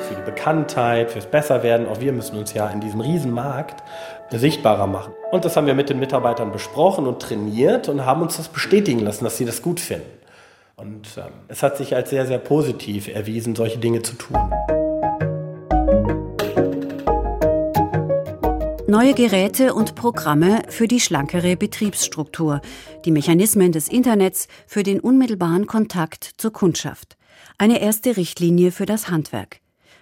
Für 0.08 0.16
die 0.16 0.26
Bekanntheit, 0.26 1.12
fürs 1.12 1.26
Besserwerden, 1.26 1.88
auch 1.88 2.00
wir 2.00 2.14
müssen 2.14 2.38
uns 2.38 2.54
ja 2.54 2.68
in 2.70 2.82
diesem 2.82 3.02
Riesenmarkt 3.02 3.84
sichtbarer 4.32 4.88
machen. 4.88 5.14
Und 5.32 5.46
das 5.46 5.58
haben 5.58 5.68
wir 5.68 5.76
mit 5.76 5.90
den 5.90 6.00
Mitarbeitern 6.00 6.52
besprochen 6.52 7.08
und 7.08 7.22
trainiert 7.22 7.90
und 7.90 8.06
haben 8.06 8.22
uns 8.22 8.38
das 8.38 8.48
bestätigen 8.48 9.00
lassen, 9.00 9.24
dass 9.24 9.38
sie 9.38 9.46
das 9.46 9.62
gut 9.62 9.80
finden. 9.80 10.10
Und 10.76 11.08
ähm, 11.18 11.32
es 11.48 11.62
hat 11.62 11.78
sich 11.78 11.96
als 11.96 12.10
sehr, 12.10 12.26
sehr 12.26 12.38
positiv 12.38 13.08
erwiesen, 13.08 13.56
solche 13.56 13.80
Dinge 13.80 14.02
zu 14.02 14.14
tun. 14.16 14.38
Neue 18.88 19.14
Geräte 19.14 19.76
und 19.76 19.94
Programme 19.94 20.64
für 20.70 20.88
die 20.88 21.00
schlankere 21.00 21.56
Betriebsstruktur, 21.56 22.62
die 23.06 23.12
Mechanismen 23.12 23.72
des 23.72 23.88
Internets 23.88 24.48
für 24.66 24.82
den 24.82 25.00
unmittelbaren 25.00 25.68
Kontakt 25.68 26.32
zur 26.38 26.52
Kundschaft. 26.52 27.16
Eine 27.60 27.82
erste 27.82 28.18
Richtlinie 28.18 28.72
für 28.72 28.88
das 28.88 29.10
Handwerk. 29.12 29.60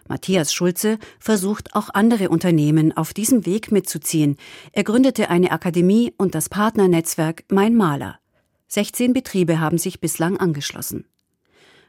Matthias 0.10 0.54
Schulze 0.54 0.98
versucht 1.20 1.76
auch 1.76 1.90
andere 1.94 2.30
Unternehmen 2.30 2.96
auf 2.96 3.14
diesem 3.14 3.46
Weg 3.46 3.72
mitzuziehen. 3.72 4.38
Er 4.72 4.84
gründete 4.84 5.30
eine 5.30 5.52
Akademie 5.52 6.14
und 6.18 6.36
das 6.36 6.50
Partnernetzwerk 6.50 7.44
Mein 7.50 7.76
Maler. 7.76 8.20
16 8.68 9.14
Betriebe 9.14 9.60
haben 9.60 9.78
sich 9.78 10.00
bislang 10.00 10.38
angeschlossen. 10.38 11.06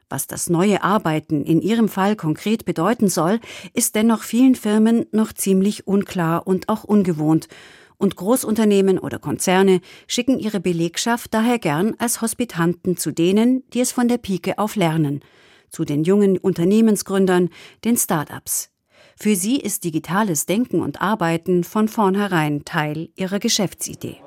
Was 0.09 0.27
das 0.27 0.49
neue 0.49 0.83
Arbeiten 0.83 1.45
in 1.45 1.61
ihrem 1.61 1.89
Fall 1.89 2.17
konkret 2.17 2.65
bedeuten 2.65 3.09
soll, 3.09 3.41
ist 3.75 3.95
dennoch 3.95 4.23
vielen 4.23 4.55
Firmen 4.55 5.07
noch 5.13 5.33
ziemlich 5.33 5.87
unklar 5.87 6.47
und 6.47 6.69
auch 6.69 6.85
ungewohnt. 6.85 7.49
Und 7.99 8.17
Großunternehmen 8.17 8.99
oder 8.99 9.19
Konzerne 9.19 9.81
schicken 10.07 10.39
ihre 10.39 10.61
Belegschaft 10.61 11.35
daher 11.35 11.59
gern 11.59 11.95
als 11.99 12.23
Hospitanten 12.23 12.97
zu 12.97 13.11
denen, 13.11 13.65
die 13.75 13.81
es 13.81 13.93
von 13.93 14.09
der 14.09 14.19
Pike 14.19 14.59
auf 14.59 14.77
lernen– 14.77 15.21
zu 15.71 15.85
den 15.85 16.05
jungen 16.05 16.39
Unternehmensgründern, 16.39 17.51
den 17.85 17.97
Start-ups. 17.97 18.71
Für 19.17 19.35
sie 19.35 19.57
ist 19.57 19.85
digitales 19.85 20.47
Denken 20.47 20.81
und 20.81 21.01
Arbeiten 21.01 21.65
von 21.65 21.89
vornherein 21.89 22.65
Teil 22.65 23.09
ihrer 23.17 23.41
Geschäftsidee. 23.41 24.19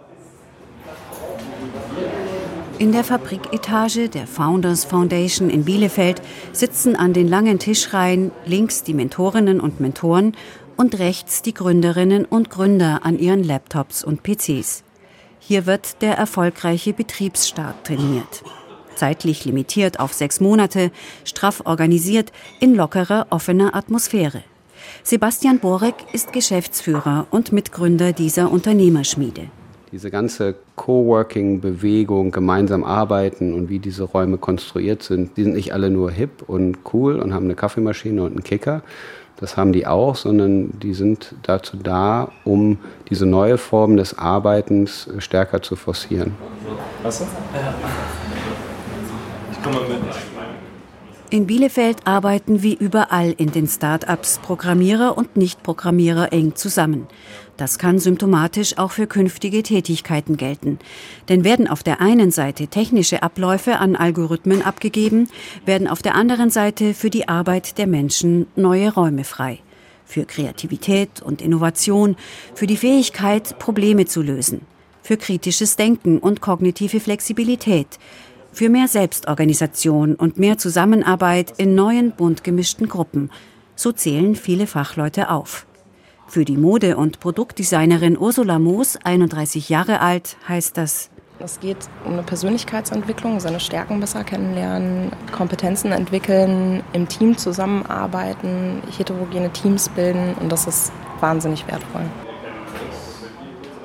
In 2.78 2.92
der 2.92 3.04
Fabriketage 3.04 4.10
der 4.10 4.26
Founders 4.26 4.86
Foundation 4.86 5.52
in 5.52 5.66
Bielefeld 5.66 6.22
sitzen 6.52 6.96
an 6.96 7.14
den 7.14 7.28
langen 7.28 7.60
Tischreihen 7.60 8.32
links 8.46 8.84
die 8.84 8.96
Mentorinnen 8.96 9.60
und 9.60 9.80
Mentoren 9.80 10.36
und 10.78 10.98
rechts 10.98 11.44
die 11.44 11.54
Gründerinnen 11.54 12.26
und 12.26 12.50
Gründer 12.50 13.02
an 13.04 13.20
ihren 13.20 13.44
Laptops 13.44 14.04
und 14.04 14.24
PCs. 14.24 14.84
Hier 15.40 15.68
wird 15.68 16.02
der 16.02 16.18
erfolgreiche 16.18 16.92
Betriebsstart 16.92 17.86
trainiert. 17.86 18.44
Zeitlich 18.96 19.46
limitiert 19.46 20.00
auf 20.00 20.14
sechs 20.14 20.40
Monate, 20.40 20.92
straff 21.24 21.62
organisiert, 21.66 22.32
in 22.60 22.76
lockerer, 22.76 23.28
offener 23.30 23.76
Atmosphäre. 23.76 24.44
Sebastian 25.04 25.60
Borek 25.60 25.96
ist 26.14 26.34
Geschäftsführer 26.34 27.28
und 27.32 27.52
Mitgründer 27.52 28.14
dieser 28.14 28.52
Unternehmerschmiede. 28.52 29.48
Diese 29.92 30.10
ganze 30.10 30.56
Coworking-Bewegung, 30.76 32.32
gemeinsam 32.32 32.84
arbeiten 32.84 33.54
und 33.54 33.68
wie 33.68 33.80
diese 33.80 34.04
Räume 34.04 34.38
konstruiert 34.38 35.04
sind, 35.04 35.36
die 35.36 35.44
sind 35.44 35.54
nicht 35.54 35.74
alle 35.74 35.90
nur 35.90 36.12
hip 36.12 36.44
und 36.48 36.78
cool 36.94 37.20
und 37.20 37.34
haben 37.34 37.46
eine 37.46 37.56
Kaffeemaschine 37.56 38.24
und 38.24 38.32
einen 38.32 38.44
Kicker. 38.44 38.84
Das 39.42 39.58
haben 39.58 39.74
die 39.74 39.88
auch, 39.88 40.16
sondern 40.16 40.80
die 40.80 40.94
sind 40.94 41.34
dazu 41.42 41.76
da, 41.76 42.32
um 42.46 42.78
diese 43.10 43.26
neue 43.26 43.58
Form 43.58 43.98
des 43.98 44.18
Arbeitens 44.18 45.10
stärker 45.18 45.62
zu 45.62 45.76
forcieren. 45.76 46.36
Was? 47.02 47.22
Ich 47.22 47.28
komme 47.28 47.74
mit. 47.82 48.21
In 51.30 51.48
Bielefeld 51.48 52.06
arbeiten 52.06 52.62
wie 52.62 52.74
überall 52.74 53.34
in 53.38 53.52
den 53.52 53.66
Start-ups 53.66 54.40
Programmierer 54.40 55.18
und 55.18 55.38
Nicht-Programmierer 55.38 56.34
eng 56.34 56.56
zusammen. 56.56 57.08
Das 57.56 57.80
kann 57.80 58.00
symptomatisch 58.00 58.78
auch 58.78 58.92
für 58.92 59.08
künftige 59.08 59.64
Tätigkeiten 59.64 60.36
gelten. 60.36 60.78
Denn 61.30 61.46
werden 61.46 61.70
auf 61.70 61.84
der 61.84 62.02
einen 62.02 62.32
Seite 62.32 62.68
technische 62.68 63.24
Abläufe 63.24 63.78
an 63.78 63.96
Algorithmen 63.96 64.62
abgegeben, 64.62 65.30
werden 65.66 65.88
auf 65.88 66.02
der 66.02 66.16
anderen 66.16 66.50
Seite 66.50 66.94
für 66.94 67.10
die 67.10 67.30
Arbeit 67.30 67.78
der 67.78 67.88
Menschen 67.88 68.48
neue 68.58 68.94
Räume 68.94 69.24
frei. 69.24 69.60
Für 70.04 70.26
Kreativität 70.26 71.22
und 71.22 71.42
Innovation, 71.42 72.18
für 72.56 72.68
die 72.68 72.76
Fähigkeit, 72.76 73.58
Probleme 73.58 74.06
zu 74.06 74.22
lösen, 74.22 74.62
für 75.02 75.16
kritisches 75.16 75.78
Denken 75.78 76.18
und 76.18 76.42
kognitive 76.42 77.00
Flexibilität, 77.00 78.00
für 78.52 78.70
mehr 78.70 78.88
Selbstorganisation 78.88 80.16
und 80.16 80.38
mehr 80.38 80.58
Zusammenarbeit 80.58 81.54
in 81.58 81.76
neuen 81.76 82.12
bunt 82.12 82.44
gemischten 82.44 82.88
Gruppen. 82.88 83.30
So 83.76 83.92
zählen 83.92 84.36
viele 84.36 84.68
Fachleute 84.68 85.30
auf. 85.30 85.66
Für 86.28 86.46
die 86.46 86.58
Mode- 86.58 86.98
und 86.98 87.20
Produktdesignerin 87.20 88.18
Ursula 88.18 88.60
Moos, 88.60 88.98
31 88.98 89.70
Jahre 89.70 90.00
alt, 90.00 90.38
heißt 90.48 90.78
das 90.78 91.10
es 91.44 91.60
geht 91.60 91.78
um 92.06 92.14
eine 92.14 92.24
Persönlichkeitsentwicklung, 92.24 93.40
seine 93.40 93.60
Stärken 93.60 94.00
besser 94.00 94.24
kennenlernen, 94.24 95.12
Kompetenzen 95.32 95.92
entwickeln, 95.92 96.84
im 96.94 97.08
Team 97.08 97.38
zusammenarbeiten, 97.38 98.82
heterogene 98.96 99.50
Teams 99.52 99.90
bilden 99.90 100.36
und 100.40 100.52
das 100.52 100.68
ist 100.68 100.92
wahnsinnig 101.20 101.68
wertvoll. 101.68 102.06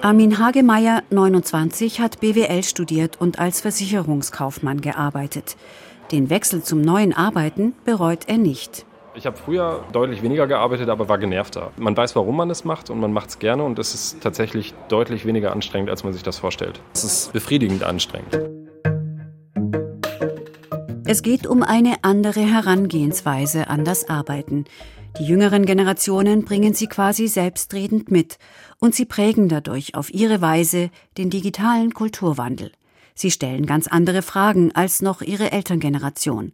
Armin 0.07 0.39
Hagemeyer, 0.39 1.03
29, 1.11 1.99
hat 1.99 2.21
BWL 2.21 2.63
studiert 2.63 3.21
und 3.21 3.41
als 3.41 3.61
Versicherungskaufmann 3.61 4.81
gearbeitet. 4.81 5.57
Den 6.13 6.31
Wechsel 6.31 6.63
zum 6.63 6.81
neuen 6.81 7.13
Arbeiten 7.13 7.75
bereut 7.85 8.29
er 8.29 8.39
nicht. 8.39 8.87
Ich 9.17 9.27
habe 9.27 9.37
früher 9.37 9.85
deutlich 9.91 10.23
weniger 10.23 10.47
gearbeitet, 10.47 10.91
aber 10.91 11.09
war 11.09 11.19
genervter. 11.19 11.73
Man 11.77 11.97
weiß, 11.97 12.15
warum 12.15 12.37
man 12.37 12.51
es 12.51 12.65
macht 12.65 12.89
und 12.89 13.01
man 13.01 13.13
macht 13.13 13.31
es 13.31 13.41
gerne 13.41 13.65
und 13.65 13.81
es 13.81 13.95
ist 13.95 14.21
tatsächlich 14.21 14.75
deutlich 14.89 15.27
weniger 15.27 15.51
anstrengend, 15.51 15.91
als 15.91 16.05
man 16.05 16.13
sich 16.13 16.23
das 16.23 16.39
vorstellt. 16.39 16.81
Es 16.95 17.03
ist 17.03 17.33
befriedigend 17.33 17.83
anstrengend. 17.83 18.39
Es 21.09 21.23
geht 21.23 21.47
um 21.47 21.63
eine 21.63 22.03
andere 22.03 22.41
Herangehensweise 22.41 23.69
an 23.69 23.85
das 23.85 24.09
Arbeiten. 24.09 24.65
Die 25.21 25.25
jüngeren 25.25 25.65
Generationen 25.65 26.45
bringen 26.45 26.75
sie 26.75 26.89
quasi 26.89 27.29
selbstredend 27.29 28.11
mit 28.11 28.39
und 28.81 28.93
sie 28.93 29.05
prägen 29.05 29.49
dadurch 29.49 29.95
auf 29.95 30.13
ihre 30.13 30.41
Weise 30.41 30.91
den 31.17 31.31
digitalen 31.31 31.95
Kulturwandel. 31.95 32.73
Sie 33.15 33.31
stellen 33.31 33.67
ganz 33.67 33.87
andere 33.87 34.21
Fragen 34.21 34.73
als 34.75 35.01
noch 35.01 35.23
ihre 35.23 35.53
Elterngeneration. 35.53 36.53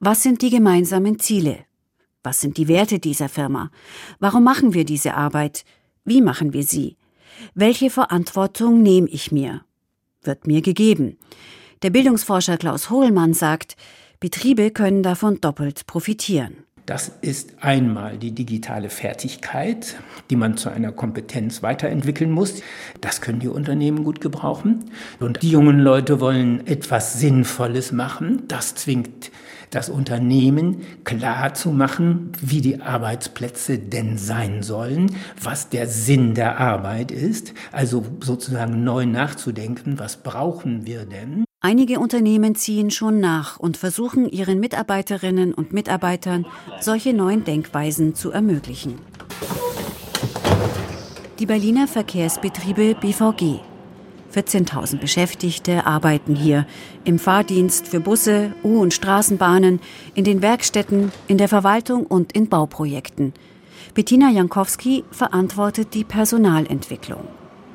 Was 0.00 0.22
sind 0.22 0.42
die 0.42 0.50
gemeinsamen 0.50 1.18
Ziele? 1.18 1.60
Was 2.22 2.42
sind 2.42 2.58
die 2.58 2.68
Werte 2.68 2.98
dieser 2.98 3.30
Firma? 3.30 3.70
Warum 4.18 4.44
machen 4.44 4.74
wir 4.74 4.84
diese 4.84 5.14
Arbeit? 5.14 5.64
Wie 6.04 6.20
machen 6.20 6.52
wir 6.52 6.62
sie? 6.62 6.98
Welche 7.54 7.88
Verantwortung 7.88 8.82
nehme 8.82 9.08
ich 9.08 9.32
mir? 9.32 9.62
Wird 10.22 10.46
mir 10.46 10.60
gegeben. 10.60 11.16
Der 11.84 11.90
Bildungsforscher 11.90 12.56
Klaus 12.56 12.88
Hohlmann 12.88 13.34
sagt, 13.34 13.76
Betriebe 14.18 14.70
können 14.70 15.02
davon 15.02 15.42
doppelt 15.42 15.86
profitieren. 15.86 16.64
Das 16.86 17.12
ist 17.20 17.62
einmal 17.62 18.16
die 18.16 18.30
digitale 18.30 18.88
Fertigkeit, 18.88 19.96
die 20.30 20.36
man 20.36 20.56
zu 20.56 20.70
einer 20.70 20.92
Kompetenz 20.92 21.62
weiterentwickeln 21.62 22.30
muss. 22.30 22.62
Das 23.02 23.20
können 23.20 23.40
die 23.40 23.48
Unternehmen 23.48 24.02
gut 24.02 24.22
gebrauchen. 24.22 24.86
Und 25.20 25.42
die 25.42 25.50
jungen 25.50 25.78
Leute 25.78 26.20
wollen 26.20 26.66
etwas 26.66 27.20
Sinnvolles 27.20 27.92
machen. 27.92 28.44
Das 28.48 28.74
zwingt 28.74 29.30
das 29.74 29.88
Unternehmen 29.88 30.82
klar 31.04 31.54
zu 31.54 31.70
machen, 31.70 32.32
wie 32.40 32.60
die 32.60 32.80
Arbeitsplätze 32.80 33.78
denn 33.78 34.18
sein 34.18 34.62
sollen, 34.62 35.14
was 35.42 35.68
der 35.68 35.88
Sinn 35.88 36.34
der 36.34 36.58
Arbeit 36.58 37.10
ist, 37.10 37.54
also 37.72 38.04
sozusagen 38.20 38.84
neu 38.84 39.06
nachzudenken, 39.06 39.98
was 39.98 40.18
brauchen 40.18 40.86
wir 40.86 41.06
denn? 41.06 41.44
Einige 41.60 41.98
Unternehmen 41.98 42.54
ziehen 42.54 42.90
schon 42.90 43.20
nach 43.20 43.58
und 43.58 43.76
versuchen 43.76 44.28
ihren 44.28 44.60
Mitarbeiterinnen 44.60 45.54
und 45.54 45.72
Mitarbeitern 45.72 46.44
solche 46.80 47.14
neuen 47.14 47.44
Denkweisen 47.44 48.14
zu 48.14 48.30
ermöglichen. 48.30 48.98
Die 51.38 51.46
Berliner 51.46 51.88
Verkehrsbetriebe 51.88 52.94
BVG 53.00 53.60
14.000 54.34 54.98
Beschäftigte 54.98 55.86
arbeiten 55.86 56.34
hier 56.34 56.66
im 57.04 57.20
Fahrdienst 57.20 57.86
für 57.86 58.00
Busse, 58.00 58.52
U- 58.64 58.80
und 58.80 58.92
Straßenbahnen, 58.92 59.80
in 60.14 60.24
den 60.24 60.42
Werkstätten, 60.42 61.12
in 61.28 61.38
der 61.38 61.48
Verwaltung 61.48 62.04
und 62.04 62.32
in 62.32 62.48
Bauprojekten. 62.48 63.32
Bettina 63.94 64.30
Jankowski 64.30 65.04
verantwortet 65.12 65.94
die 65.94 66.02
Personalentwicklung. 66.02 67.28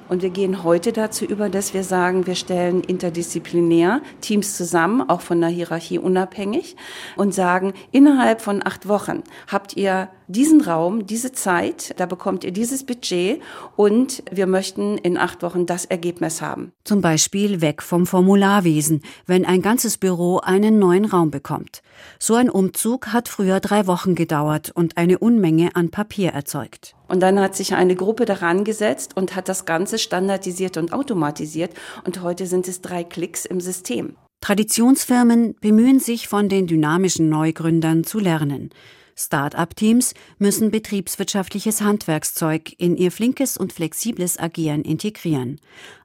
Und 0.09 0.21
wir 0.21 0.31
gehen 0.31 0.63
heute 0.63 0.91
dazu 0.91 1.23
über, 1.23 1.49
dass 1.49 1.73
wir 1.73 1.83
sagen, 1.83 2.27
wir 2.27 2.35
stellen 2.35 2.81
interdisziplinär 2.81 4.01
Teams 4.19 4.57
zusammen, 4.57 5.07
auch 5.07 5.21
von 5.21 5.39
der 5.39 5.51
Hierarchie 5.51 5.99
unabhängig, 5.99 6.75
und 7.15 7.33
sagen, 7.33 7.73
innerhalb 7.91 8.41
von 8.41 8.65
acht 8.65 8.87
Wochen 8.89 9.23
habt 9.47 9.77
ihr 9.77 10.09
diesen 10.29 10.61
Raum, 10.61 11.07
diese 11.07 11.31
Zeit, 11.31 11.95
da 11.97 12.05
bekommt 12.05 12.43
ihr 12.43 12.51
dieses 12.51 12.85
Budget 12.85 13.41
und 13.75 14.23
wir 14.31 14.45
möchten 14.45 14.97
in 14.99 15.17
acht 15.17 15.41
Wochen 15.41 15.65
das 15.65 15.85
Ergebnis 15.85 16.41
haben. 16.41 16.71
Zum 16.83 17.01
Beispiel 17.01 17.61
weg 17.61 17.81
vom 17.81 18.05
Formularwesen, 18.05 19.01
wenn 19.25 19.43
ein 19.43 19.63
ganzes 19.63 19.97
Büro 19.97 20.37
einen 20.37 20.77
neuen 20.77 21.05
Raum 21.05 21.31
bekommt. 21.31 21.81
So 22.19 22.35
ein 22.35 22.49
Umzug 22.49 23.07
hat 23.07 23.27
früher 23.27 23.59
drei 23.59 23.87
Wochen 23.87 24.13
gedauert 24.13 24.71
und 24.73 24.97
eine 24.97 25.17
Unmenge 25.17 25.75
an 25.75 25.89
Papier 25.89 26.29
erzeugt. 26.29 26.95
Und 27.07 27.21
dann 27.21 27.39
hat 27.39 27.55
sich 27.55 27.73
eine 27.73 27.95
Gruppe 27.95 28.25
daran 28.25 28.63
gesetzt 28.63 29.17
und 29.17 29.35
hat 29.35 29.49
das 29.49 29.65
Ganze 29.65 29.97
standardisiert 29.97 30.77
und 30.77 30.93
automatisiert. 30.93 31.71
Und 32.05 32.21
heute 32.21 32.45
sind 32.45 32.67
es 32.67 32.81
drei 32.81 33.03
Klicks 33.03 33.45
im 33.45 33.59
System. 33.59 34.15
Traditionsfirmen 34.41 35.55
bemühen 35.59 35.99
sich 35.99 36.27
von 36.27 36.49
den 36.49 36.67
dynamischen 36.67 37.29
Neugründern 37.29 38.03
zu 38.03 38.19
lernen. 38.19 38.69
Start-up-Teams 39.19 40.13
müssen 40.37 40.71
betriebswirtschaftliches 40.71 41.81
Handwerkszeug 41.81 42.73
in 42.77 42.95
ihr 42.95 43.11
flinkes 43.11 43.57
und 43.57 43.73
flexibles 43.73 44.39
Agieren 44.39 44.83
integrieren. 44.83 45.59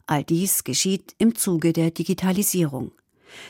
All 0.06 0.24
dies 0.24 0.64
geschieht 0.64 1.14
im 1.18 1.36
Zuge 1.36 1.72
der 1.72 1.92
Digitalisierung. 1.92 2.90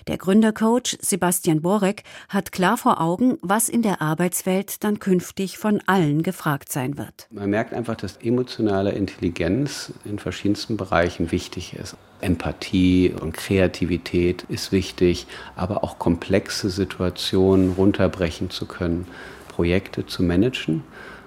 Der 0.06 0.18
Gründercoach 0.18 0.98
Sebastian 1.00 1.62
Borek 1.62 2.04
hat 2.28 2.52
klar 2.52 2.76
vor 2.76 3.00
Augen, 3.00 3.38
was 3.40 3.68
in 3.68 3.82
der 3.82 4.00
Arbeitswelt 4.02 4.84
dann 4.84 4.98
künftig 4.98 5.58
von 5.58 5.82
allen 5.86 6.22
gefragt 6.22 6.70
sein 6.70 6.98
wird. 6.98 7.26
Man 7.30 7.50
merkt 7.50 7.72
einfach, 7.72 7.96
dass 7.96 8.18
emotionale 8.18 8.92
Intelligenz 8.92 9.92
in 10.04 10.18
verschiedensten 10.18 10.76
Bereichen 10.76 11.32
wichtig 11.32 11.74
ist. 11.74 11.96
Empathie 12.20 13.14
und 13.18 13.34
Kreativität 13.34 14.44
ist 14.44 14.72
wichtig, 14.72 15.26
aber 15.56 15.84
auch 15.84 15.98
komplexe 15.98 16.70
Situationen 16.70 17.72
runterbrechen 17.72 18.50
zu 18.50 18.66
können. 18.66 19.06
Projekte 19.54 20.04
zu 20.04 20.24
managen, 20.24 20.82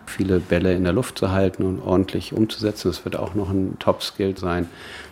viele 0.06 0.40
Bälle 0.40 0.74
in 0.74 0.84
der 0.84 0.94
Luft 0.94 1.18
zu 1.18 1.32
halten 1.32 1.64
und 1.64 1.80
ordentlich 1.80 2.34
umzusetzen. 2.34 2.90
Das 2.90 3.06
wird 3.06 3.16
auch 3.16 3.36
noch 3.36 3.50
ein 3.50 3.78
Top-Skill 3.80 4.38
sein. 4.38 4.68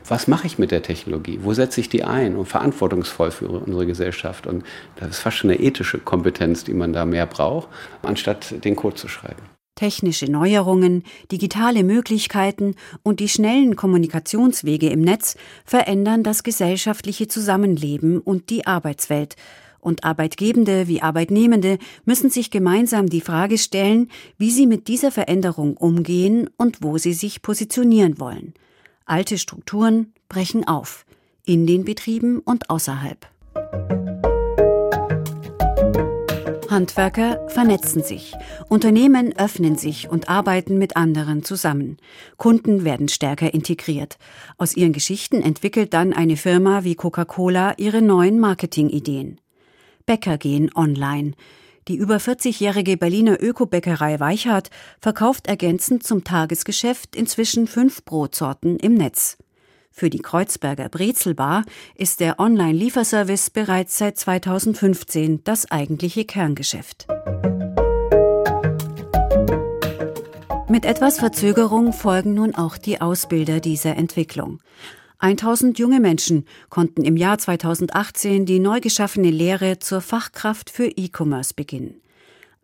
Was 0.07 0.27
mache 0.27 0.47
ich 0.47 0.59
mit 0.59 0.71
der 0.71 0.81
Technologie? 0.81 1.39
Wo 1.41 1.53
setze 1.53 1.79
ich 1.79 1.89
die 1.89 2.03
ein? 2.03 2.35
Und 2.35 2.45
verantwortungsvoll 2.45 3.31
für 3.31 3.47
unsere 3.47 3.85
Gesellschaft. 3.85 4.47
Und 4.47 4.63
das 4.97 5.11
ist 5.11 5.19
fast 5.19 5.37
schon 5.37 5.49
eine 5.49 5.59
ethische 5.59 5.99
Kompetenz, 5.99 6.63
die 6.65 6.73
man 6.73 6.91
da 6.91 7.05
mehr 7.05 7.25
braucht, 7.25 7.69
anstatt 8.01 8.63
den 8.65 8.75
Code 8.75 8.95
zu 8.95 9.07
schreiben. 9.07 9.41
Technische 9.75 10.31
Neuerungen, 10.31 11.03
digitale 11.31 11.83
Möglichkeiten 11.83 12.75
und 13.03 13.19
die 13.19 13.27
schnellen 13.27 13.75
Kommunikationswege 13.75 14.89
im 14.89 15.01
Netz 15.01 15.35
verändern 15.65 16.23
das 16.23 16.43
gesellschaftliche 16.43 17.27
Zusammenleben 17.27 18.19
und 18.19 18.49
die 18.49 18.65
Arbeitswelt 18.65 19.35
und 19.85 20.03
Arbeitgebende 20.03 20.87
wie 20.87 21.01
Arbeitnehmende 21.01 21.77
müssen 22.03 22.29
sich 22.29 22.49
gemeinsam 22.49 23.07
die 23.07 23.21
Frage 23.21 23.57
stellen, 23.57 24.09
wie 24.37 24.49
sie 24.49 24.65
mit 24.65 24.87
dieser 24.87 25.11
Veränderung 25.11 25.77
umgehen 25.77 26.49
und 26.57 26.81
wo 26.81 26.97
sie 26.97 27.13
sich 27.13 27.41
positionieren 27.41 28.19
wollen. 28.19 28.55
Alte 29.05 29.37
Strukturen 29.37 30.13
brechen 30.27 30.67
auf, 30.67 31.05
in 31.45 31.67
den 31.67 31.85
Betrieben 31.85 32.39
und 32.39 32.69
außerhalb. 32.71 33.27
Handwerker 36.71 37.47
vernetzen 37.47 38.03
sich, 38.03 38.33
Unternehmen 38.67 39.37
öffnen 39.37 39.77
sich 39.77 40.09
und 40.09 40.27
arbeiten 40.27 40.77
mit 40.77 40.97
anderen 40.97 41.43
zusammen. 41.43 41.97
Kunden 42.37 42.83
werden 42.83 43.07
stärker 43.07 43.53
integriert. 43.53 44.17
Aus 44.57 44.75
ihren 44.75 44.91
Geschichten 44.91 45.41
entwickelt 45.41 45.93
dann 45.93 46.11
eine 46.11 46.35
Firma 46.35 46.83
wie 46.83 46.95
Coca-Cola 46.95 47.75
ihre 47.77 48.01
neuen 48.01 48.39
Marketingideen. 48.39 49.39
Bäcker 50.05 50.37
gehen 50.37 50.69
online. 50.75 51.33
Die 51.87 51.95
über 51.95 52.17
40-jährige 52.17 52.97
Berliner 52.97 53.41
Ökobäckerei 53.41 54.19
Weichhardt 54.19 54.69
verkauft 54.99 55.47
ergänzend 55.47 56.03
zum 56.03 56.23
Tagesgeschäft 56.23 57.15
inzwischen 57.15 57.67
fünf 57.67 58.03
Brotsorten 58.05 58.77
im 58.77 58.95
Netz. 58.95 59.37
Für 59.91 60.09
die 60.09 60.19
Kreuzberger 60.19 60.89
Brezelbar 60.89 61.63
ist 61.95 62.19
der 62.19 62.39
Online-Lieferservice 62.39 63.49
bereits 63.51 63.97
seit 63.97 64.17
2015 64.17 65.43
das 65.43 65.71
eigentliche 65.71 66.25
Kerngeschäft. 66.25 67.07
Mit 70.67 70.83
etwas 70.83 71.19
Verzögerung 71.19 71.93
folgen 71.93 72.33
nun 72.33 72.55
auch 72.55 72.77
die 72.77 72.99
Ausbilder 72.99 73.59
dieser 73.59 73.95
Entwicklung. 73.95 74.59
1000 75.19 75.79
junge 75.79 75.99
Menschen 75.99 76.45
konnten 76.69 77.03
im 77.03 77.17
Jahr 77.17 77.37
2018 77.37 78.45
die 78.45 78.59
neu 78.59 78.79
geschaffene 78.79 79.31
Lehre 79.31 79.79
zur 79.79 80.01
Fachkraft 80.01 80.69
für 80.69 80.87
E-Commerce 80.87 81.53
beginnen. 81.55 82.01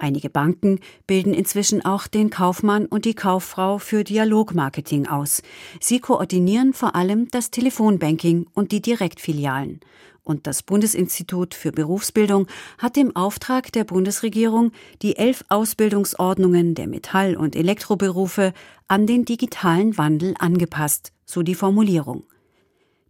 Einige 0.02 0.32
Banken 0.32 0.80
bilden 1.06 1.34
inzwischen 1.34 1.86
auch 1.86 2.08
den 2.08 2.32
Kaufmann 2.32 2.88
und 2.88 3.06
die 3.06 3.14
Kauffrau 3.14 3.78
für 3.78 4.04
Dialogmarketing 4.04 5.06
aus. 5.06 5.44
Sie 5.80 6.00
koordinieren 6.00 6.74
vor 6.74 6.96
allem 6.96 7.28
das 7.30 7.52
Telefonbanking 7.52 8.48
und 8.54 8.72
die 8.72 8.82
Direktfilialen. 8.82 9.80
Und 10.24 10.48
das 10.48 10.64
Bundesinstitut 10.64 11.54
für 11.54 11.72
Berufsbildung 11.72 12.48
hat 12.80 12.98
im 12.98 13.16
Auftrag 13.16 13.72
der 13.72 13.84
Bundesregierung 13.84 14.72
die 15.04 15.18
elf 15.18 15.44
Ausbildungsordnungen 15.50 16.74
der 16.74 16.88
Metall- 16.88 17.36
und 17.36 17.56
Elektroberufe 17.56 18.54
an 18.88 19.06
den 19.06 19.26
digitalen 19.26 19.98
Wandel 20.00 20.34
angepasst, 20.40 21.12
so 21.26 21.44
die 21.44 21.56
Formulierung. 21.56 22.24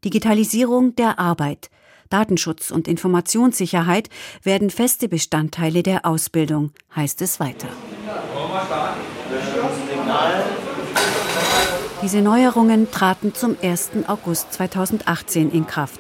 Digitalisierung 0.03 0.95
der 0.95 1.19
Arbeit, 1.19 1.69
Datenschutz 2.09 2.71
und 2.71 2.87
Informationssicherheit 2.87 4.09
werden 4.41 4.71
feste 4.71 5.07
Bestandteile 5.07 5.83
der 5.83 6.05
Ausbildung, 6.05 6.71
heißt 6.95 7.21
es 7.21 7.39
weiter. 7.39 7.67
Diese 12.01 12.21
Neuerungen 12.21 12.89
traten 12.89 13.35
zum 13.35 13.55
1. 13.61 13.91
August 14.07 14.53
2018 14.53 15.51
in 15.51 15.67
Kraft 15.67 15.99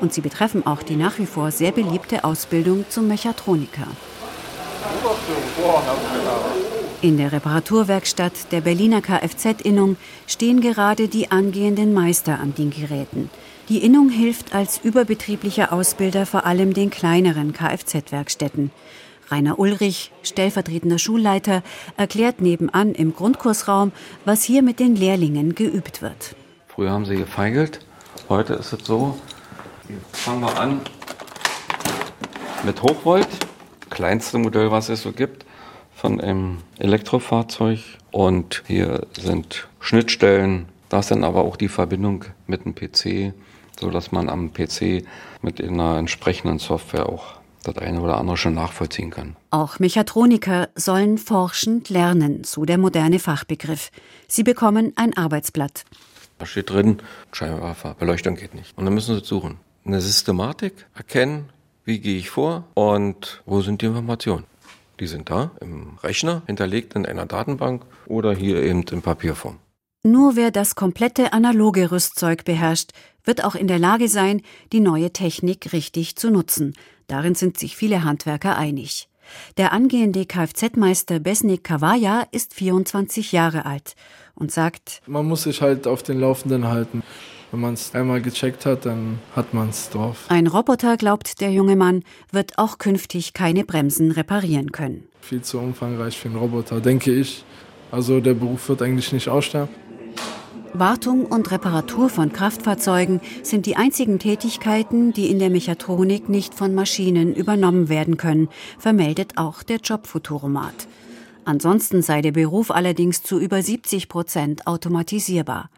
und 0.00 0.14
sie 0.14 0.20
betreffen 0.20 0.64
auch 0.64 0.82
die 0.84 0.94
nach 0.96 1.18
wie 1.18 1.26
vor 1.26 1.50
sehr 1.50 1.72
beliebte 1.72 2.22
Ausbildung 2.22 2.84
zum 2.88 3.08
Mechatroniker. 3.08 3.88
In 7.02 7.16
der 7.16 7.32
Reparaturwerkstatt 7.32 8.52
der 8.52 8.60
Berliner 8.60 9.00
Kfz-Innung 9.00 9.96
stehen 10.26 10.60
gerade 10.60 11.08
die 11.08 11.30
angehenden 11.30 11.94
Meister 11.94 12.38
an 12.38 12.54
den 12.54 12.68
Geräten. 12.68 13.30
Die 13.70 13.82
Innung 13.82 14.10
hilft 14.10 14.54
als 14.54 14.78
überbetrieblicher 14.84 15.72
Ausbilder 15.72 16.26
vor 16.26 16.44
allem 16.44 16.74
den 16.74 16.90
kleineren 16.90 17.54
Kfz-Werkstätten. 17.54 18.70
Rainer 19.30 19.58
Ulrich, 19.58 20.12
stellvertretender 20.22 20.98
Schulleiter, 20.98 21.62
erklärt 21.96 22.42
nebenan 22.42 22.92
im 22.92 23.14
Grundkursraum, 23.14 23.92
was 24.26 24.42
hier 24.42 24.60
mit 24.60 24.78
den 24.78 24.94
Lehrlingen 24.94 25.54
geübt 25.54 26.02
wird. 26.02 26.36
Früher 26.68 26.90
haben 26.90 27.06
sie 27.06 27.16
gefeigelt, 27.16 27.80
heute 28.28 28.54
ist 28.54 28.74
es 28.74 28.84
so. 28.84 29.18
Fangen 30.12 30.42
wir 30.42 30.60
an 30.60 30.82
mit 32.62 32.82
Hochvolt, 32.82 33.28
kleinste 33.88 34.36
Modell, 34.36 34.70
was 34.70 34.90
es 34.90 35.00
so 35.00 35.12
gibt 35.12 35.46
von 36.00 36.20
einem 36.20 36.58
Elektrofahrzeug. 36.78 37.80
Und 38.10 38.62
hier 38.66 39.06
sind 39.12 39.68
Schnittstellen. 39.80 40.66
Da 40.88 41.00
ist 41.00 41.10
dann 41.10 41.24
aber 41.24 41.44
auch 41.44 41.56
die 41.56 41.68
Verbindung 41.68 42.24
mit 42.46 42.64
dem 42.64 42.74
PC, 42.74 43.34
so 43.78 43.90
dass 43.90 44.10
man 44.10 44.28
am 44.28 44.52
PC 44.52 45.04
mit 45.42 45.62
einer 45.62 45.98
entsprechenden 45.98 46.58
Software 46.58 47.08
auch 47.08 47.34
das 47.62 47.76
eine 47.76 48.00
oder 48.00 48.16
andere 48.16 48.38
schon 48.38 48.54
nachvollziehen 48.54 49.10
kann. 49.10 49.36
Auch 49.50 49.78
Mechatroniker 49.78 50.70
sollen 50.74 51.18
forschend 51.18 51.90
lernen, 51.90 52.44
so 52.44 52.64
der 52.64 52.78
moderne 52.78 53.18
Fachbegriff. 53.18 53.90
Sie 54.26 54.42
bekommen 54.42 54.94
ein 54.96 55.14
Arbeitsblatt. 55.16 55.84
Da 56.38 56.46
steht 56.46 56.70
drin, 56.70 57.00
Scheinwerfer, 57.32 57.94
Beleuchtung 57.98 58.36
geht 58.36 58.54
nicht. 58.54 58.76
Und 58.78 58.86
dann 58.86 58.94
müssen 58.94 59.14
Sie 59.14 59.24
suchen. 59.24 59.58
Eine 59.84 60.00
Systematik 60.00 60.86
erkennen, 60.94 61.50
wie 61.84 62.00
gehe 62.00 62.18
ich 62.18 62.30
vor 62.30 62.64
und 62.72 63.42
wo 63.44 63.60
sind 63.60 63.82
die 63.82 63.86
Informationen. 63.86 64.46
Die 65.00 65.06
sind 65.06 65.30
da 65.30 65.50
im 65.60 65.98
Rechner, 66.02 66.42
hinterlegt 66.46 66.94
in 66.94 67.06
einer 67.06 67.26
Datenbank 67.26 67.84
oder 68.06 68.34
hier 68.34 68.62
eben 68.62 68.82
in 68.82 69.02
Papierform. 69.02 69.58
Nur 70.02 70.36
wer 70.36 70.50
das 70.50 70.74
komplette 70.74 71.32
analoge 71.32 71.90
Rüstzeug 71.90 72.44
beherrscht, 72.44 72.92
wird 73.24 73.44
auch 73.44 73.54
in 73.54 73.66
der 73.66 73.78
Lage 73.78 74.08
sein, 74.08 74.42
die 74.72 74.80
neue 74.80 75.12
Technik 75.12 75.72
richtig 75.72 76.16
zu 76.16 76.30
nutzen. 76.30 76.74
Darin 77.06 77.34
sind 77.34 77.58
sich 77.58 77.76
viele 77.76 78.04
Handwerker 78.04 78.56
einig. 78.56 79.08
Der 79.56 79.72
angehende 79.72 80.26
Kfz-Meister 80.26 81.20
Besnik 81.20 81.64
Kawaya 81.64 82.26
ist 82.32 82.54
24 82.54 83.32
Jahre 83.32 83.66
alt 83.66 83.94
und 84.34 84.50
sagt, 84.52 85.02
man 85.06 85.26
muss 85.26 85.42
sich 85.42 85.62
halt 85.62 85.86
auf 85.86 86.02
den 86.02 86.20
Laufenden 86.20 86.66
halten. 86.66 87.02
Wenn 87.50 87.60
man 87.60 87.74
es 87.74 87.94
einmal 87.94 88.22
gecheckt 88.22 88.64
hat, 88.64 88.86
dann 88.86 89.18
hat 89.34 89.52
man 89.54 89.70
es 89.70 89.90
drauf. 89.90 90.26
Ein 90.28 90.46
Roboter, 90.46 90.96
glaubt 90.96 91.40
der 91.40 91.50
junge 91.50 91.74
Mann, 91.74 92.04
wird 92.30 92.58
auch 92.58 92.78
künftig 92.78 93.34
keine 93.34 93.64
Bremsen 93.64 94.12
reparieren 94.12 94.70
können. 94.70 95.08
Viel 95.20 95.42
zu 95.42 95.58
umfangreich 95.58 96.16
für 96.16 96.28
einen 96.28 96.38
Roboter, 96.38 96.80
denke 96.80 97.12
ich. 97.12 97.44
Also 97.90 98.20
der 98.20 98.34
Beruf 98.34 98.68
wird 98.68 98.82
eigentlich 98.82 99.12
nicht 99.12 99.28
aussterben. 99.28 99.74
Wartung 100.72 101.26
und 101.26 101.50
Reparatur 101.50 102.08
von 102.08 102.32
Kraftfahrzeugen 102.32 103.20
sind 103.42 103.66
die 103.66 103.74
einzigen 103.74 104.20
Tätigkeiten, 104.20 105.12
die 105.12 105.28
in 105.28 105.40
der 105.40 105.50
Mechatronik 105.50 106.28
nicht 106.28 106.54
von 106.54 106.74
Maschinen 106.74 107.34
übernommen 107.34 107.88
werden 107.88 108.16
können, 108.16 108.48
vermeldet 108.78 109.32
auch 109.36 109.64
der 109.64 109.78
Jobfuturomat. 109.78 110.86
Ansonsten 111.44 112.02
sei 112.02 112.22
der 112.22 112.30
Beruf 112.30 112.70
allerdings 112.70 113.24
zu 113.24 113.40
über 113.40 113.60
70 113.60 114.08
Prozent 114.08 114.68
automatisierbar. 114.68 115.70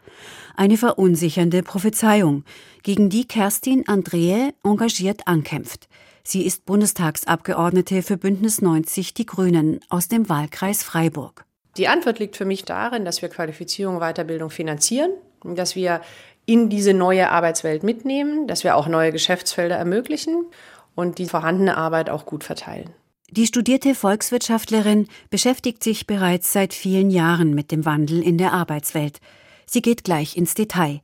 Eine 0.57 0.77
verunsichernde 0.77 1.63
Prophezeiung, 1.63 2.45
gegen 2.83 3.09
die 3.09 3.27
Kerstin 3.27 3.89
Andrehe 3.89 4.53
engagiert 4.65 5.27
ankämpft. 5.27 5.89
Sie 6.25 6.47
ist 6.47 6.67
Bundestagsabgeordnete 6.67 8.03
für 8.03 8.17
Bündnis 8.17 8.63
90 8.63 9.15
Die 9.15 9.27
Grünen 9.27 9.81
aus 9.89 10.09
dem 10.09 10.29
Wahlkreis 10.29 10.83
Freiburg. 10.83 11.45
Die 11.77 11.89
Antwort 11.89 12.19
liegt 12.19 12.37
für 12.37 12.45
mich 12.45 12.65
darin, 12.65 13.05
dass 13.05 13.23
wir 13.23 13.29
Qualifizierung, 13.29 13.99
Weiterbildung 13.99 14.51
finanzieren, 14.51 15.11
dass 15.43 15.75
wir 15.75 16.03
in 16.45 16.69
diese 16.69 16.93
neue 16.93 17.31
Arbeitswelt 17.31 17.83
mitnehmen, 17.83 18.47
dass 18.47 18.63
wir 18.63 18.77
auch 18.77 18.89
neue 18.89 19.13
Geschäftsfelder 19.13 19.77
ermöglichen 19.77 20.47
und 20.95 21.19
die 21.19 21.27
vorhandene 21.27 21.77
Arbeit 21.77 22.11
auch 22.11 22.27
gut 22.27 22.45
verteilen. 22.45 22.91
Die 23.31 23.47
studierte 23.47 23.95
Volkswirtschaftlerin 23.95 25.09
beschäftigt 25.31 25.83
sich 25.83 26.07
bereits 26.07 26.53
seit 26.53 26.75
vielen 26.75 27.11
Jahren 27.11 27.55
mit 27.55 27.71
dem 27.71 27.87
Wandel 27.87 28.23
in 28.23 28.37
der 28.37 28.53
Arbeitswelt. 28.53 29.21
Sie 29.67 29.83
geht 29.83 30.05
gleich 30.05 30.37
ins 30.37 30.55
Detail. 30.55 31.01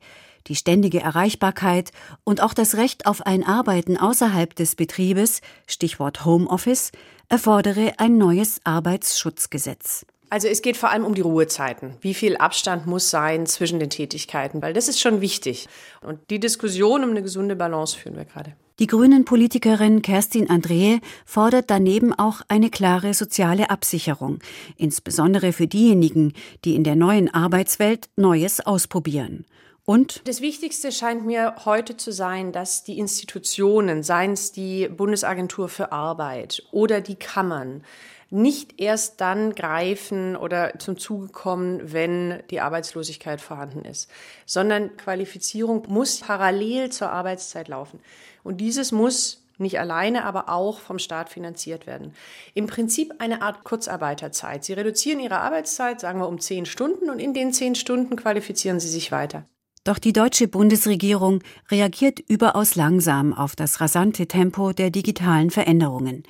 Die 0.47 0.55
ständige 0.55 0.99
Erreichbarkeit 1.01 1.91
und 2.23 2.41
auch 2.41 2.53
das 2.53 2.75
Recht 2.75 3.05
auf 3.05 3.25
ein 3.25 3.43
Arbeiten 3.45 3.97
außerhalb 3.97 4.55
des 4.55 4.75
Betriebes, 4.75 5.41
Stichwort 5.67 6.25
Homeoffice, 6.25 6.91
erfordere 7.27 7.93
ein 7.97 8.17
neues 8.17 8.59
Arbeitsschutzgesetz. 8.63 10.05
Also 10.31 10.47
es 10.47 10.61
geht 10.61 10.77
vor 10.77 10.89
allem 10.89 11.05
um 11.05 11.15
die 11.15 11.21
Ruhezeiten. 11.21 11.95
Wie 12.01 12.13
viel 12.13 12.37
Abstand 12.37 12.85
muss 12.85 13.09
sein 13.09 13.47
zwischen 13.47 13.79
den 13.79 13.89
Tätigkeiten? 13.89 14.61
Weil 14.61 14.73
das 14.73 14.87
ist 14.87 14.99
schon 14.99 15.21
wichtig. 15.21 15.67
Und 16.01 16.19
die 16.29 16.39
Diskussion 16.39 17.03
um 17.03 17.09
eine 17.11 17.23
gesunde 17.23 17.55
Balance 17.55 17.97
führen 17.97 18.15
wir 18.15 18.25
gerade. 18.25 18.55
Die 18.79 18.87
Grünen-Politikerin 18.87 20.01
Kerstin 20.01 20.49
Andrehe 20.49 21.01
fordert 21.25 21.69
daneben 21.69 22.13
auch 22.13 22.43
eine 22.47 22.69
klare 22.69 23.13
soziale 23.13 23.69
Absicherung, 23.69 24.39
insbesondere 24.77 25.51
für 25.51 25.67
diejenigen, 25.67 26.31
die 26.63 26.75
in 26.75 26.85
der 26.85 26.95
neuen 26.95 27.33
Arbeitswelt 27.33 28.09
Neues 28.15 28.61
ausprobieren. 28.61 29.45
Und 29.83 30.21
das 30.29 30.39
Wichtigste 30.39 30.93
scheint 30.93 31.25
mir 31.25 31.55
heute 31.65 31.97
zu 31.97 32.13
sein, 32.13 32.53
dass 32.53 32.85
die 32.85 32.99
Institutionen, 32.99 34.01
seien 34.01 34.31
es 34.31 34.53
die 34.53 34.87
Bundesagentur 34.87 35.67
für 35.67 35.91
Arbeit 35.91 36.63
oder 36.71 37.01
die 37.01 37.15
Kammern, 37.15 37.83
nicht 38.29 38.79
erst 38.79 39.21
dann 39.21 39.55
greifen 39.55 40.35
oder 40.35 40.77
zum 40.79 40.97
Zuge 40.97 41.29
kommen, 41.29 41.91
wenn 41.91 42.43
die 42.51 42.61
Arbeitslosigkeit 42.61 43.41
vorhanden 43.41 43.85
ist, 43.85 44.09
sondern 44.45 44.95
Qualifizierung 44.97 45.85
muss 45.87 46.19
parallel 46.19 46.91
zur 46.91 47.09
Arbeitszeit 47.11 47.67
laufen. 47.67 47.99
Und 48.43 48.61
dieses 48.61 48.91
muss 48.91 49.43
nicht 49.57 49.79
alleine, 49.79 50.23
aber 50.25 50.49
auch 50.49 50.79
vom 50.79 50.99
Staat 50.99 51.29
finanziert 51.29 51.85
werden. 51.85 52.13
Im 52.53 52.67
Prinzip 52.67 53.13
eine 53.19 53.41
Art 53.41 53.63
Kurzarbeiterzeit. 53.63 54.63
Sie 54.63 54.73
reduzieren 54.73 55.19
ihre 55.19 55.39
Arbeitszeit, 55.39 55.99
sagen 55.99 56.19
wir, 56.19 56.27
um 56.27 56.39
zehn 56.39 56.65
Stunden 56.65 57.09
und 57.09 57.19
in 57.19 57.33
den 57.33 57.51
zehn 57.51 57.75
Stunden 57.75 58.15
qualifizieren 58.15 58.79
sie 58.79 58.87
sich 58.87 59.11
weiter. 59.11 59.45
Doch 59.83 59.97
die 59.97 60.13
deutsche 60.13 60.47
Bundesregierung 60.47 61.41
reagiert 61.69 62.19
überaus 62.19 62.75
langsam 62.75 63.33
auf 63.33 63.55
das 63.55 63.81
rasante 63.81 64.27
Tempo 64.27 64.71
der 64.71 64.91
digitalen 64.91 65.49
Veränderungen. 65.49 66.23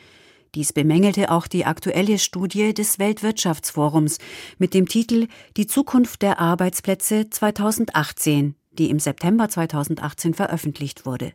Dies 0.55 0.73
bemängelte 0.73 1.29
auch 1.29 1.45
die 1.45 1.65
aktuelle 1.65 2.17
Studie 2.17 2.73
des 2.73 2.97
Weltwirtschaftsforums 2.97 4.17
mit 4.57 4.73
dem 4.73 4.87
Titel 4.87 5.27
Die 5.57 5.67
Zukunft 5.67 6.23
der 6.23 6.39
Arbeitsplätze 6.39 7.29
2018, 7.29 8.55
die 8.71 8.89
im 8.89 8.99
September 8.99 9.47
2018 9.47 10.33
veröffentlicht 10.33 11.05
wurde. 11.05 11.33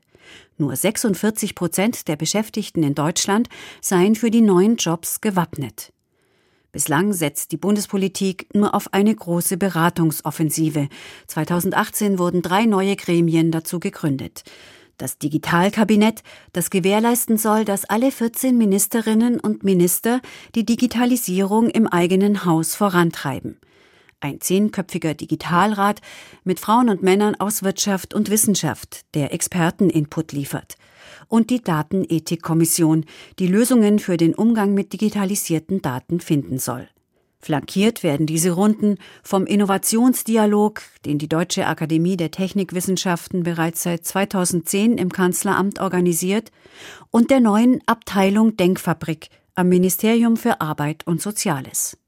Nur 0.59 0.75
46 0.75 1.55
Prozent 1.55 2.09
der 2.09 2.17
Beschäftigten 2.17 2.83
in 2.83 2.95
Deutschland 2.95 3.49
seien 3.81 4.17
für 4.17 4.31
die 4.31 4.41
neuen 4.41 4.77
Jobs 4.77 5.21
gewappnet. 5.21 5.93
Bislang 6.73 7.13
setzt 7.13 7.53
die 7.53 7.57
Bundespolitik 7.57 8.53
nur 8.53 8.75
auf 8.75 8.93
eine 8.93 9.15
große 9.15 9.57
Beratungsoffensive. 9.57 10.89
2018 11.29 12.19
wurden 12.19 12.43
drei 12.43 12.65
neue 12.65 12.97
Gremien 12.97 13.53
dazu 13.53 13.79
gegründet. 13.79 14.43
Das 14.97 15.19
Digitalkabinett, 15.19 16.23
das 16.53 16.71
gewährleisten 16.71 17.37
soll, 17.37 17.65
dass 17.65 17.85
alle 17.85 18.13
14 18.13 18.57
Ministerinnen 18.57 19.41
und 19.41 19.65
Minister 19.65 20.21
die 20.55 20.65
Digitalisierung 20.65 21.69
im 21.69 21.89
eigenen 21.89 22.45
Haus 22.45 22.77
vorantreiben. 22.77 23.59
Ein 24.21 24.41
zehnköpfiger 24.41 25.15
Digitalrat 25.15 26.01
mit 26.45 26.61
Frauen 26.61 26.89
und 26.89 27.03
Männern 27.03 27.35
aus 27.35 27.63
Wirtschaft 27.63 28.15
und 28.15 28.31
Wissenschaft, 28.31 29.05
der 29.15 29.35
Experteninput 29.35 30.33
liefert. 30.33 30.77
Und 31.29 31.51
die 31.51 31.63
Datenethikkommission, 31.63 33.05
die 33.39 33.49
Lösungen 33.49 33.99
für 33.99 34.17
den 34.17 34.35
Umgang 34.35 34.75
mit 34.75 34.93
digitalisierten 34.93 35.83
Daten 35.83 36.21
finden 36.21 36.59
soll. 36.59 36.89
Flankiert 37.45 38.03
werden 38.03 38.25
diese 38.25 38.53
Runden 38.53 38.97
vom 39.23 39.45
Innovationsdialog, 39.45 40.81
den 41.05 41.19
die 41.19 41.29
Deutsche 41.29 41.67
Akademie 41.67 42.17
der 42.17 42.31
Technikwissenschaften 42.31 43.43
bereits 43.43 43.83
seit 43.83 44.07
2010 44.07 44.97
im 44.97 45.13
Kanzleramt 45.13 45.79
organisiert, 45.79 46.53
und 47.11 47.31
der 47.31 47.41
neuen 47.41 47.83
Abteilung 47.85 48.57
Denkfabrik 48.57 49.29
am 49.55 49.69
Ministerium 49.69 50.39
für 50.39 50.63
Arbeit 50.63 51.07
und 51.07 51.21
Soziales. 51.21 51.99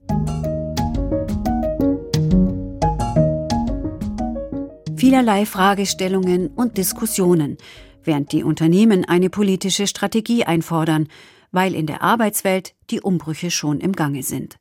Vielerlei 4.96 5.44
Fragestellungen 5.44 6.48
und 6.48 6.78
Diskussionen, 6.78 7.58
während 8.04 8.32
die 8.32 8.42
Unternehmen 8.42 9.04
eine 9.04 9.28
politische 9.28 9.86
Strategie 9.86 10.44
einfordern, 10.44 11.08
weil 11.52 11.74
in 11.74 11.86
der 11.86 12.00
Arbeitswelt 12.00 12.74
die 12.88 13.02
Umbrüche 13.02 13.50
schon 13.50 13.80
im 13.80 13.92
Gange 13.92 14.22
sind. 14.22 14.56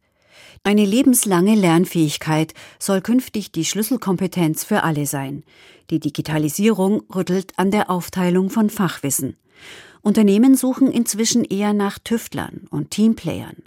Eine 0.67 0.83
lebenslange 0.83 1.53
Lernfähigkeit 1.53 2.55
soll 2.79 2.99
künftig 3.01 3.51
die 3.51 3.65
Schlüsselkompetenz 3.65 4.63
für 4.63 4.81
alle 4.81 5.05
sein. 5.05 5.43
Die 5.91 5.99
Digitalisierung 5.99 7.03
rüttelt 7.13 7.53
an 7.57 7.69
der 7.69 7.91
Aufteilung 7.91 8.49
von 8.49 8.71
Fachwissen. 8.71 9.37
Unternehmen 10.01 10.55
suchen 10.55 10.89
inzwischen 10.91 11.43
eher 11.43 11.73
nach 11.73 11.99
Tüftlern 11.99 12.61
und 12.71 12.89
Teamplayern. 12.89 13.57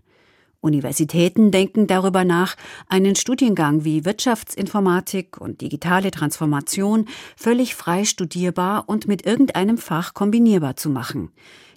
Universitäten 0.60 1.52
denken 1.52 1.86
darüber 1.86 2.24
nach, 2.24 2.56
einen 2.88 3.14
Studiengang 3.14 3.84
wie 3.84 4.04
Wirtschaftsinformatik 4.04 5.40
und 5.40 5.60
digitale 5.60 6.10
Transformation 6.10 7.06
völlig 7.36 7.76
frei 7.76 8.04
studierbar 8.04 8.88
und 8.88 9.06
mit 9.06 9.24
irgendeinem 9.24 9.78
Fach 9.78 10.14
kombinierbar 10.14 10.74
zu 10.74 10.90
machen. 10.90 11.30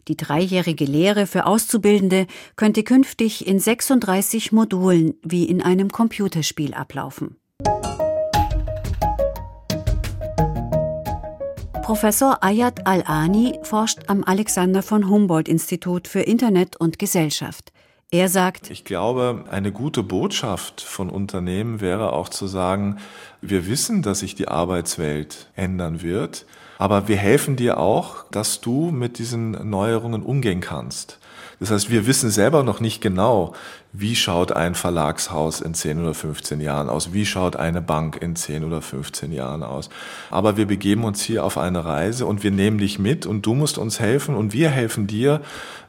Die 0.08 0.18
dreijährige 0.18 0.86
Lehre 0.86 1.28
für 1.28 1.46
Auszubildende 1.46 2.28
könnte 2.56 2.84
künftig 2.84 3.48
in 3.48 3.60
36 3.60 4.52
Modulen 4.52 5.14
wie 5.24 5.46
in 5.46 5.62
einem 5.62 5.90
Computerspiel 5.90 6.74
ablaufen. 6.74 7.36
Professor 11.84 12.42
Ayat 12.42 12.88
Al-Ani 12.88 13.60
forscht 13.64 14.00
am 14.08 14.24
Alexander 14.24 14.82
von 14.82 15.10
Humboldt 15.10 15.50
Institut 15.50 16.08
für 16.08 16.22
Internet 16.22 16.78
und 16.78 17.00
Gesellschaft. 17.00 17.74
Er 18.12 18.28
sagt, 18.28 18.70
ich 18.70 18.84
glaube, 18.84 19.46
eine 19.50 19.72
gute 19.72 20.04
Botschaft 20.04 20.82
von 20.82 21.10
Unternehmen 21.10 21.80
wäre 21.80 22.14
auch 22.14 22.28
zu 22.28 22.46
sagen, 22.46 22.98
wir 23.42 23.68
wissen, 23.68 24.02
dass 24.02 24.20
sich 24.20 24.36
die 24.36 24.50
Arbeitswelt 24.50 25.50
ändern 25.56 26.02
wird. 26.02 26.46
Aber 26.82 27.08
wir 27.08 27.18
helfen 27.18 27.58
dir 27.58 27.78
auch, 27.78 28.26
dass 28.32 28.60
du 28.60 28.90
mit 28.90 29.20
diesen 29.20 29.70
Neuerungen 29.70 30.24
umgehen 30.24 30.62
kannst. 30.62 31.20
Das 31.60 31.70
heißt, 31.70 31.92
wir 31.92 32.08
wissen 32.08 32.32
selber 32.32 32.64
noch 32.64 32.80
nicht 32.80 33.02
genau, 33.02 33.54
wie 33.94 34.16
schaut 34.16 34.52
ein 34.52 34.76
Verlagshaus 34.76 35.62
in 35.62 35.74
10 35.74 36.02
oder 36.02 36.14
15 36.14 36.62
Jahren 36.62 36.90
aus, 36.90 37.14
wie 37.14 37.26
schaut 37.26 37.56
eine 37.56 37.82
Bank 37.82 38.18
in 38.22 38.36
10 38.36 38.64
oder 38.64 38.82
15 38.82 39.32
Jahren 39.32 39.64
aus. 39.64 39.90
Aber 40.30 40.58
wir 40.58 40.66
begeben 40.66 41.04
uns 41.04 41.22
hier 41.22 41.44
auf 41.44 41.58
eine 41.58 41.84
Reise 41.84 42.26
und 42.26 42.44
wir 42.44 42.52
nehmen 42.52 42.78
dich 42.78 43.00
mit 43.00 43.26
und 43.26 43.46
du 43.46 43.54
musst 43.54 43.78
uns 43.78 44.00
helfen 44.00 44.36
und 44.36 44.54
wir 44.54 44.70
helfen 44.70 45.08
dir, 45.08 45.42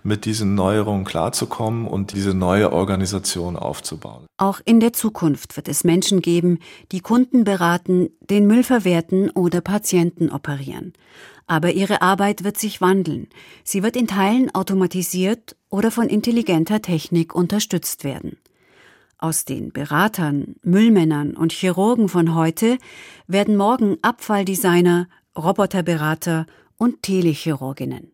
mit 0.04 0.24
diesen 0.24 0.54
Neuerungen 0.54 1.04
klarzukommen 1.04 1.86
und 1.86 2.12
diese 2.12 2.34
neue 2.34 2.72
Organisation 2.72 3.56
aufzubauen. 3.56 4.26
Auch 4.36 4.60
in 4.64 4.80
der 4.80 4.92
Zukunft 4.92 5.56
wird 5.56 5.68
es 5.68 5.84
Menschen 5.84 6.20
geben, 6.22 6.58
die 6.90 7.00
Kunden 7.00 7.44
beraten, 7.44 8.10
den 8.28 8.46
Müll 8.46 8.64
verwerten 8.64 9.30
oder 9.30 9.60
Patienten 9.60 10.30
operieren. 10.30 10.92
Aber 11.52 11.72
ihre 11.72 12.00
Arbeit 12.00 12.44
wird 12.44 12.56
sich 12.56 12.80
wandeln. 12.80 13.28
Sie 13.62 13.82
wird 13.82 13.94
in 13.94 14.06
Teilen 14.06 14.54
automatisiert 14.54 15.54
oder 15.68 15.90
von 15.90 16.08
intelligenter 16.08 16.80
Technik 16.80 17.34
unterstützt 17.34 18.04
werden. 18.04 18.38
Aus 19.18 19.44
den 19.44 19.70
Beratern, 19.70 20.56
Müllmännern 20.62 21.36
und 21.36 21.52
Chirurgen 21.52 22.08
von 22.08 22.34
heute 22.34 22.78
werden 23.26 23.58
morgen 23.58 23.98
Abfalldesigner, 24.00 25.08
Roboterberater 25.36 26.46
und 26.78 27.02
Telechirurginnen. 27.02 28.12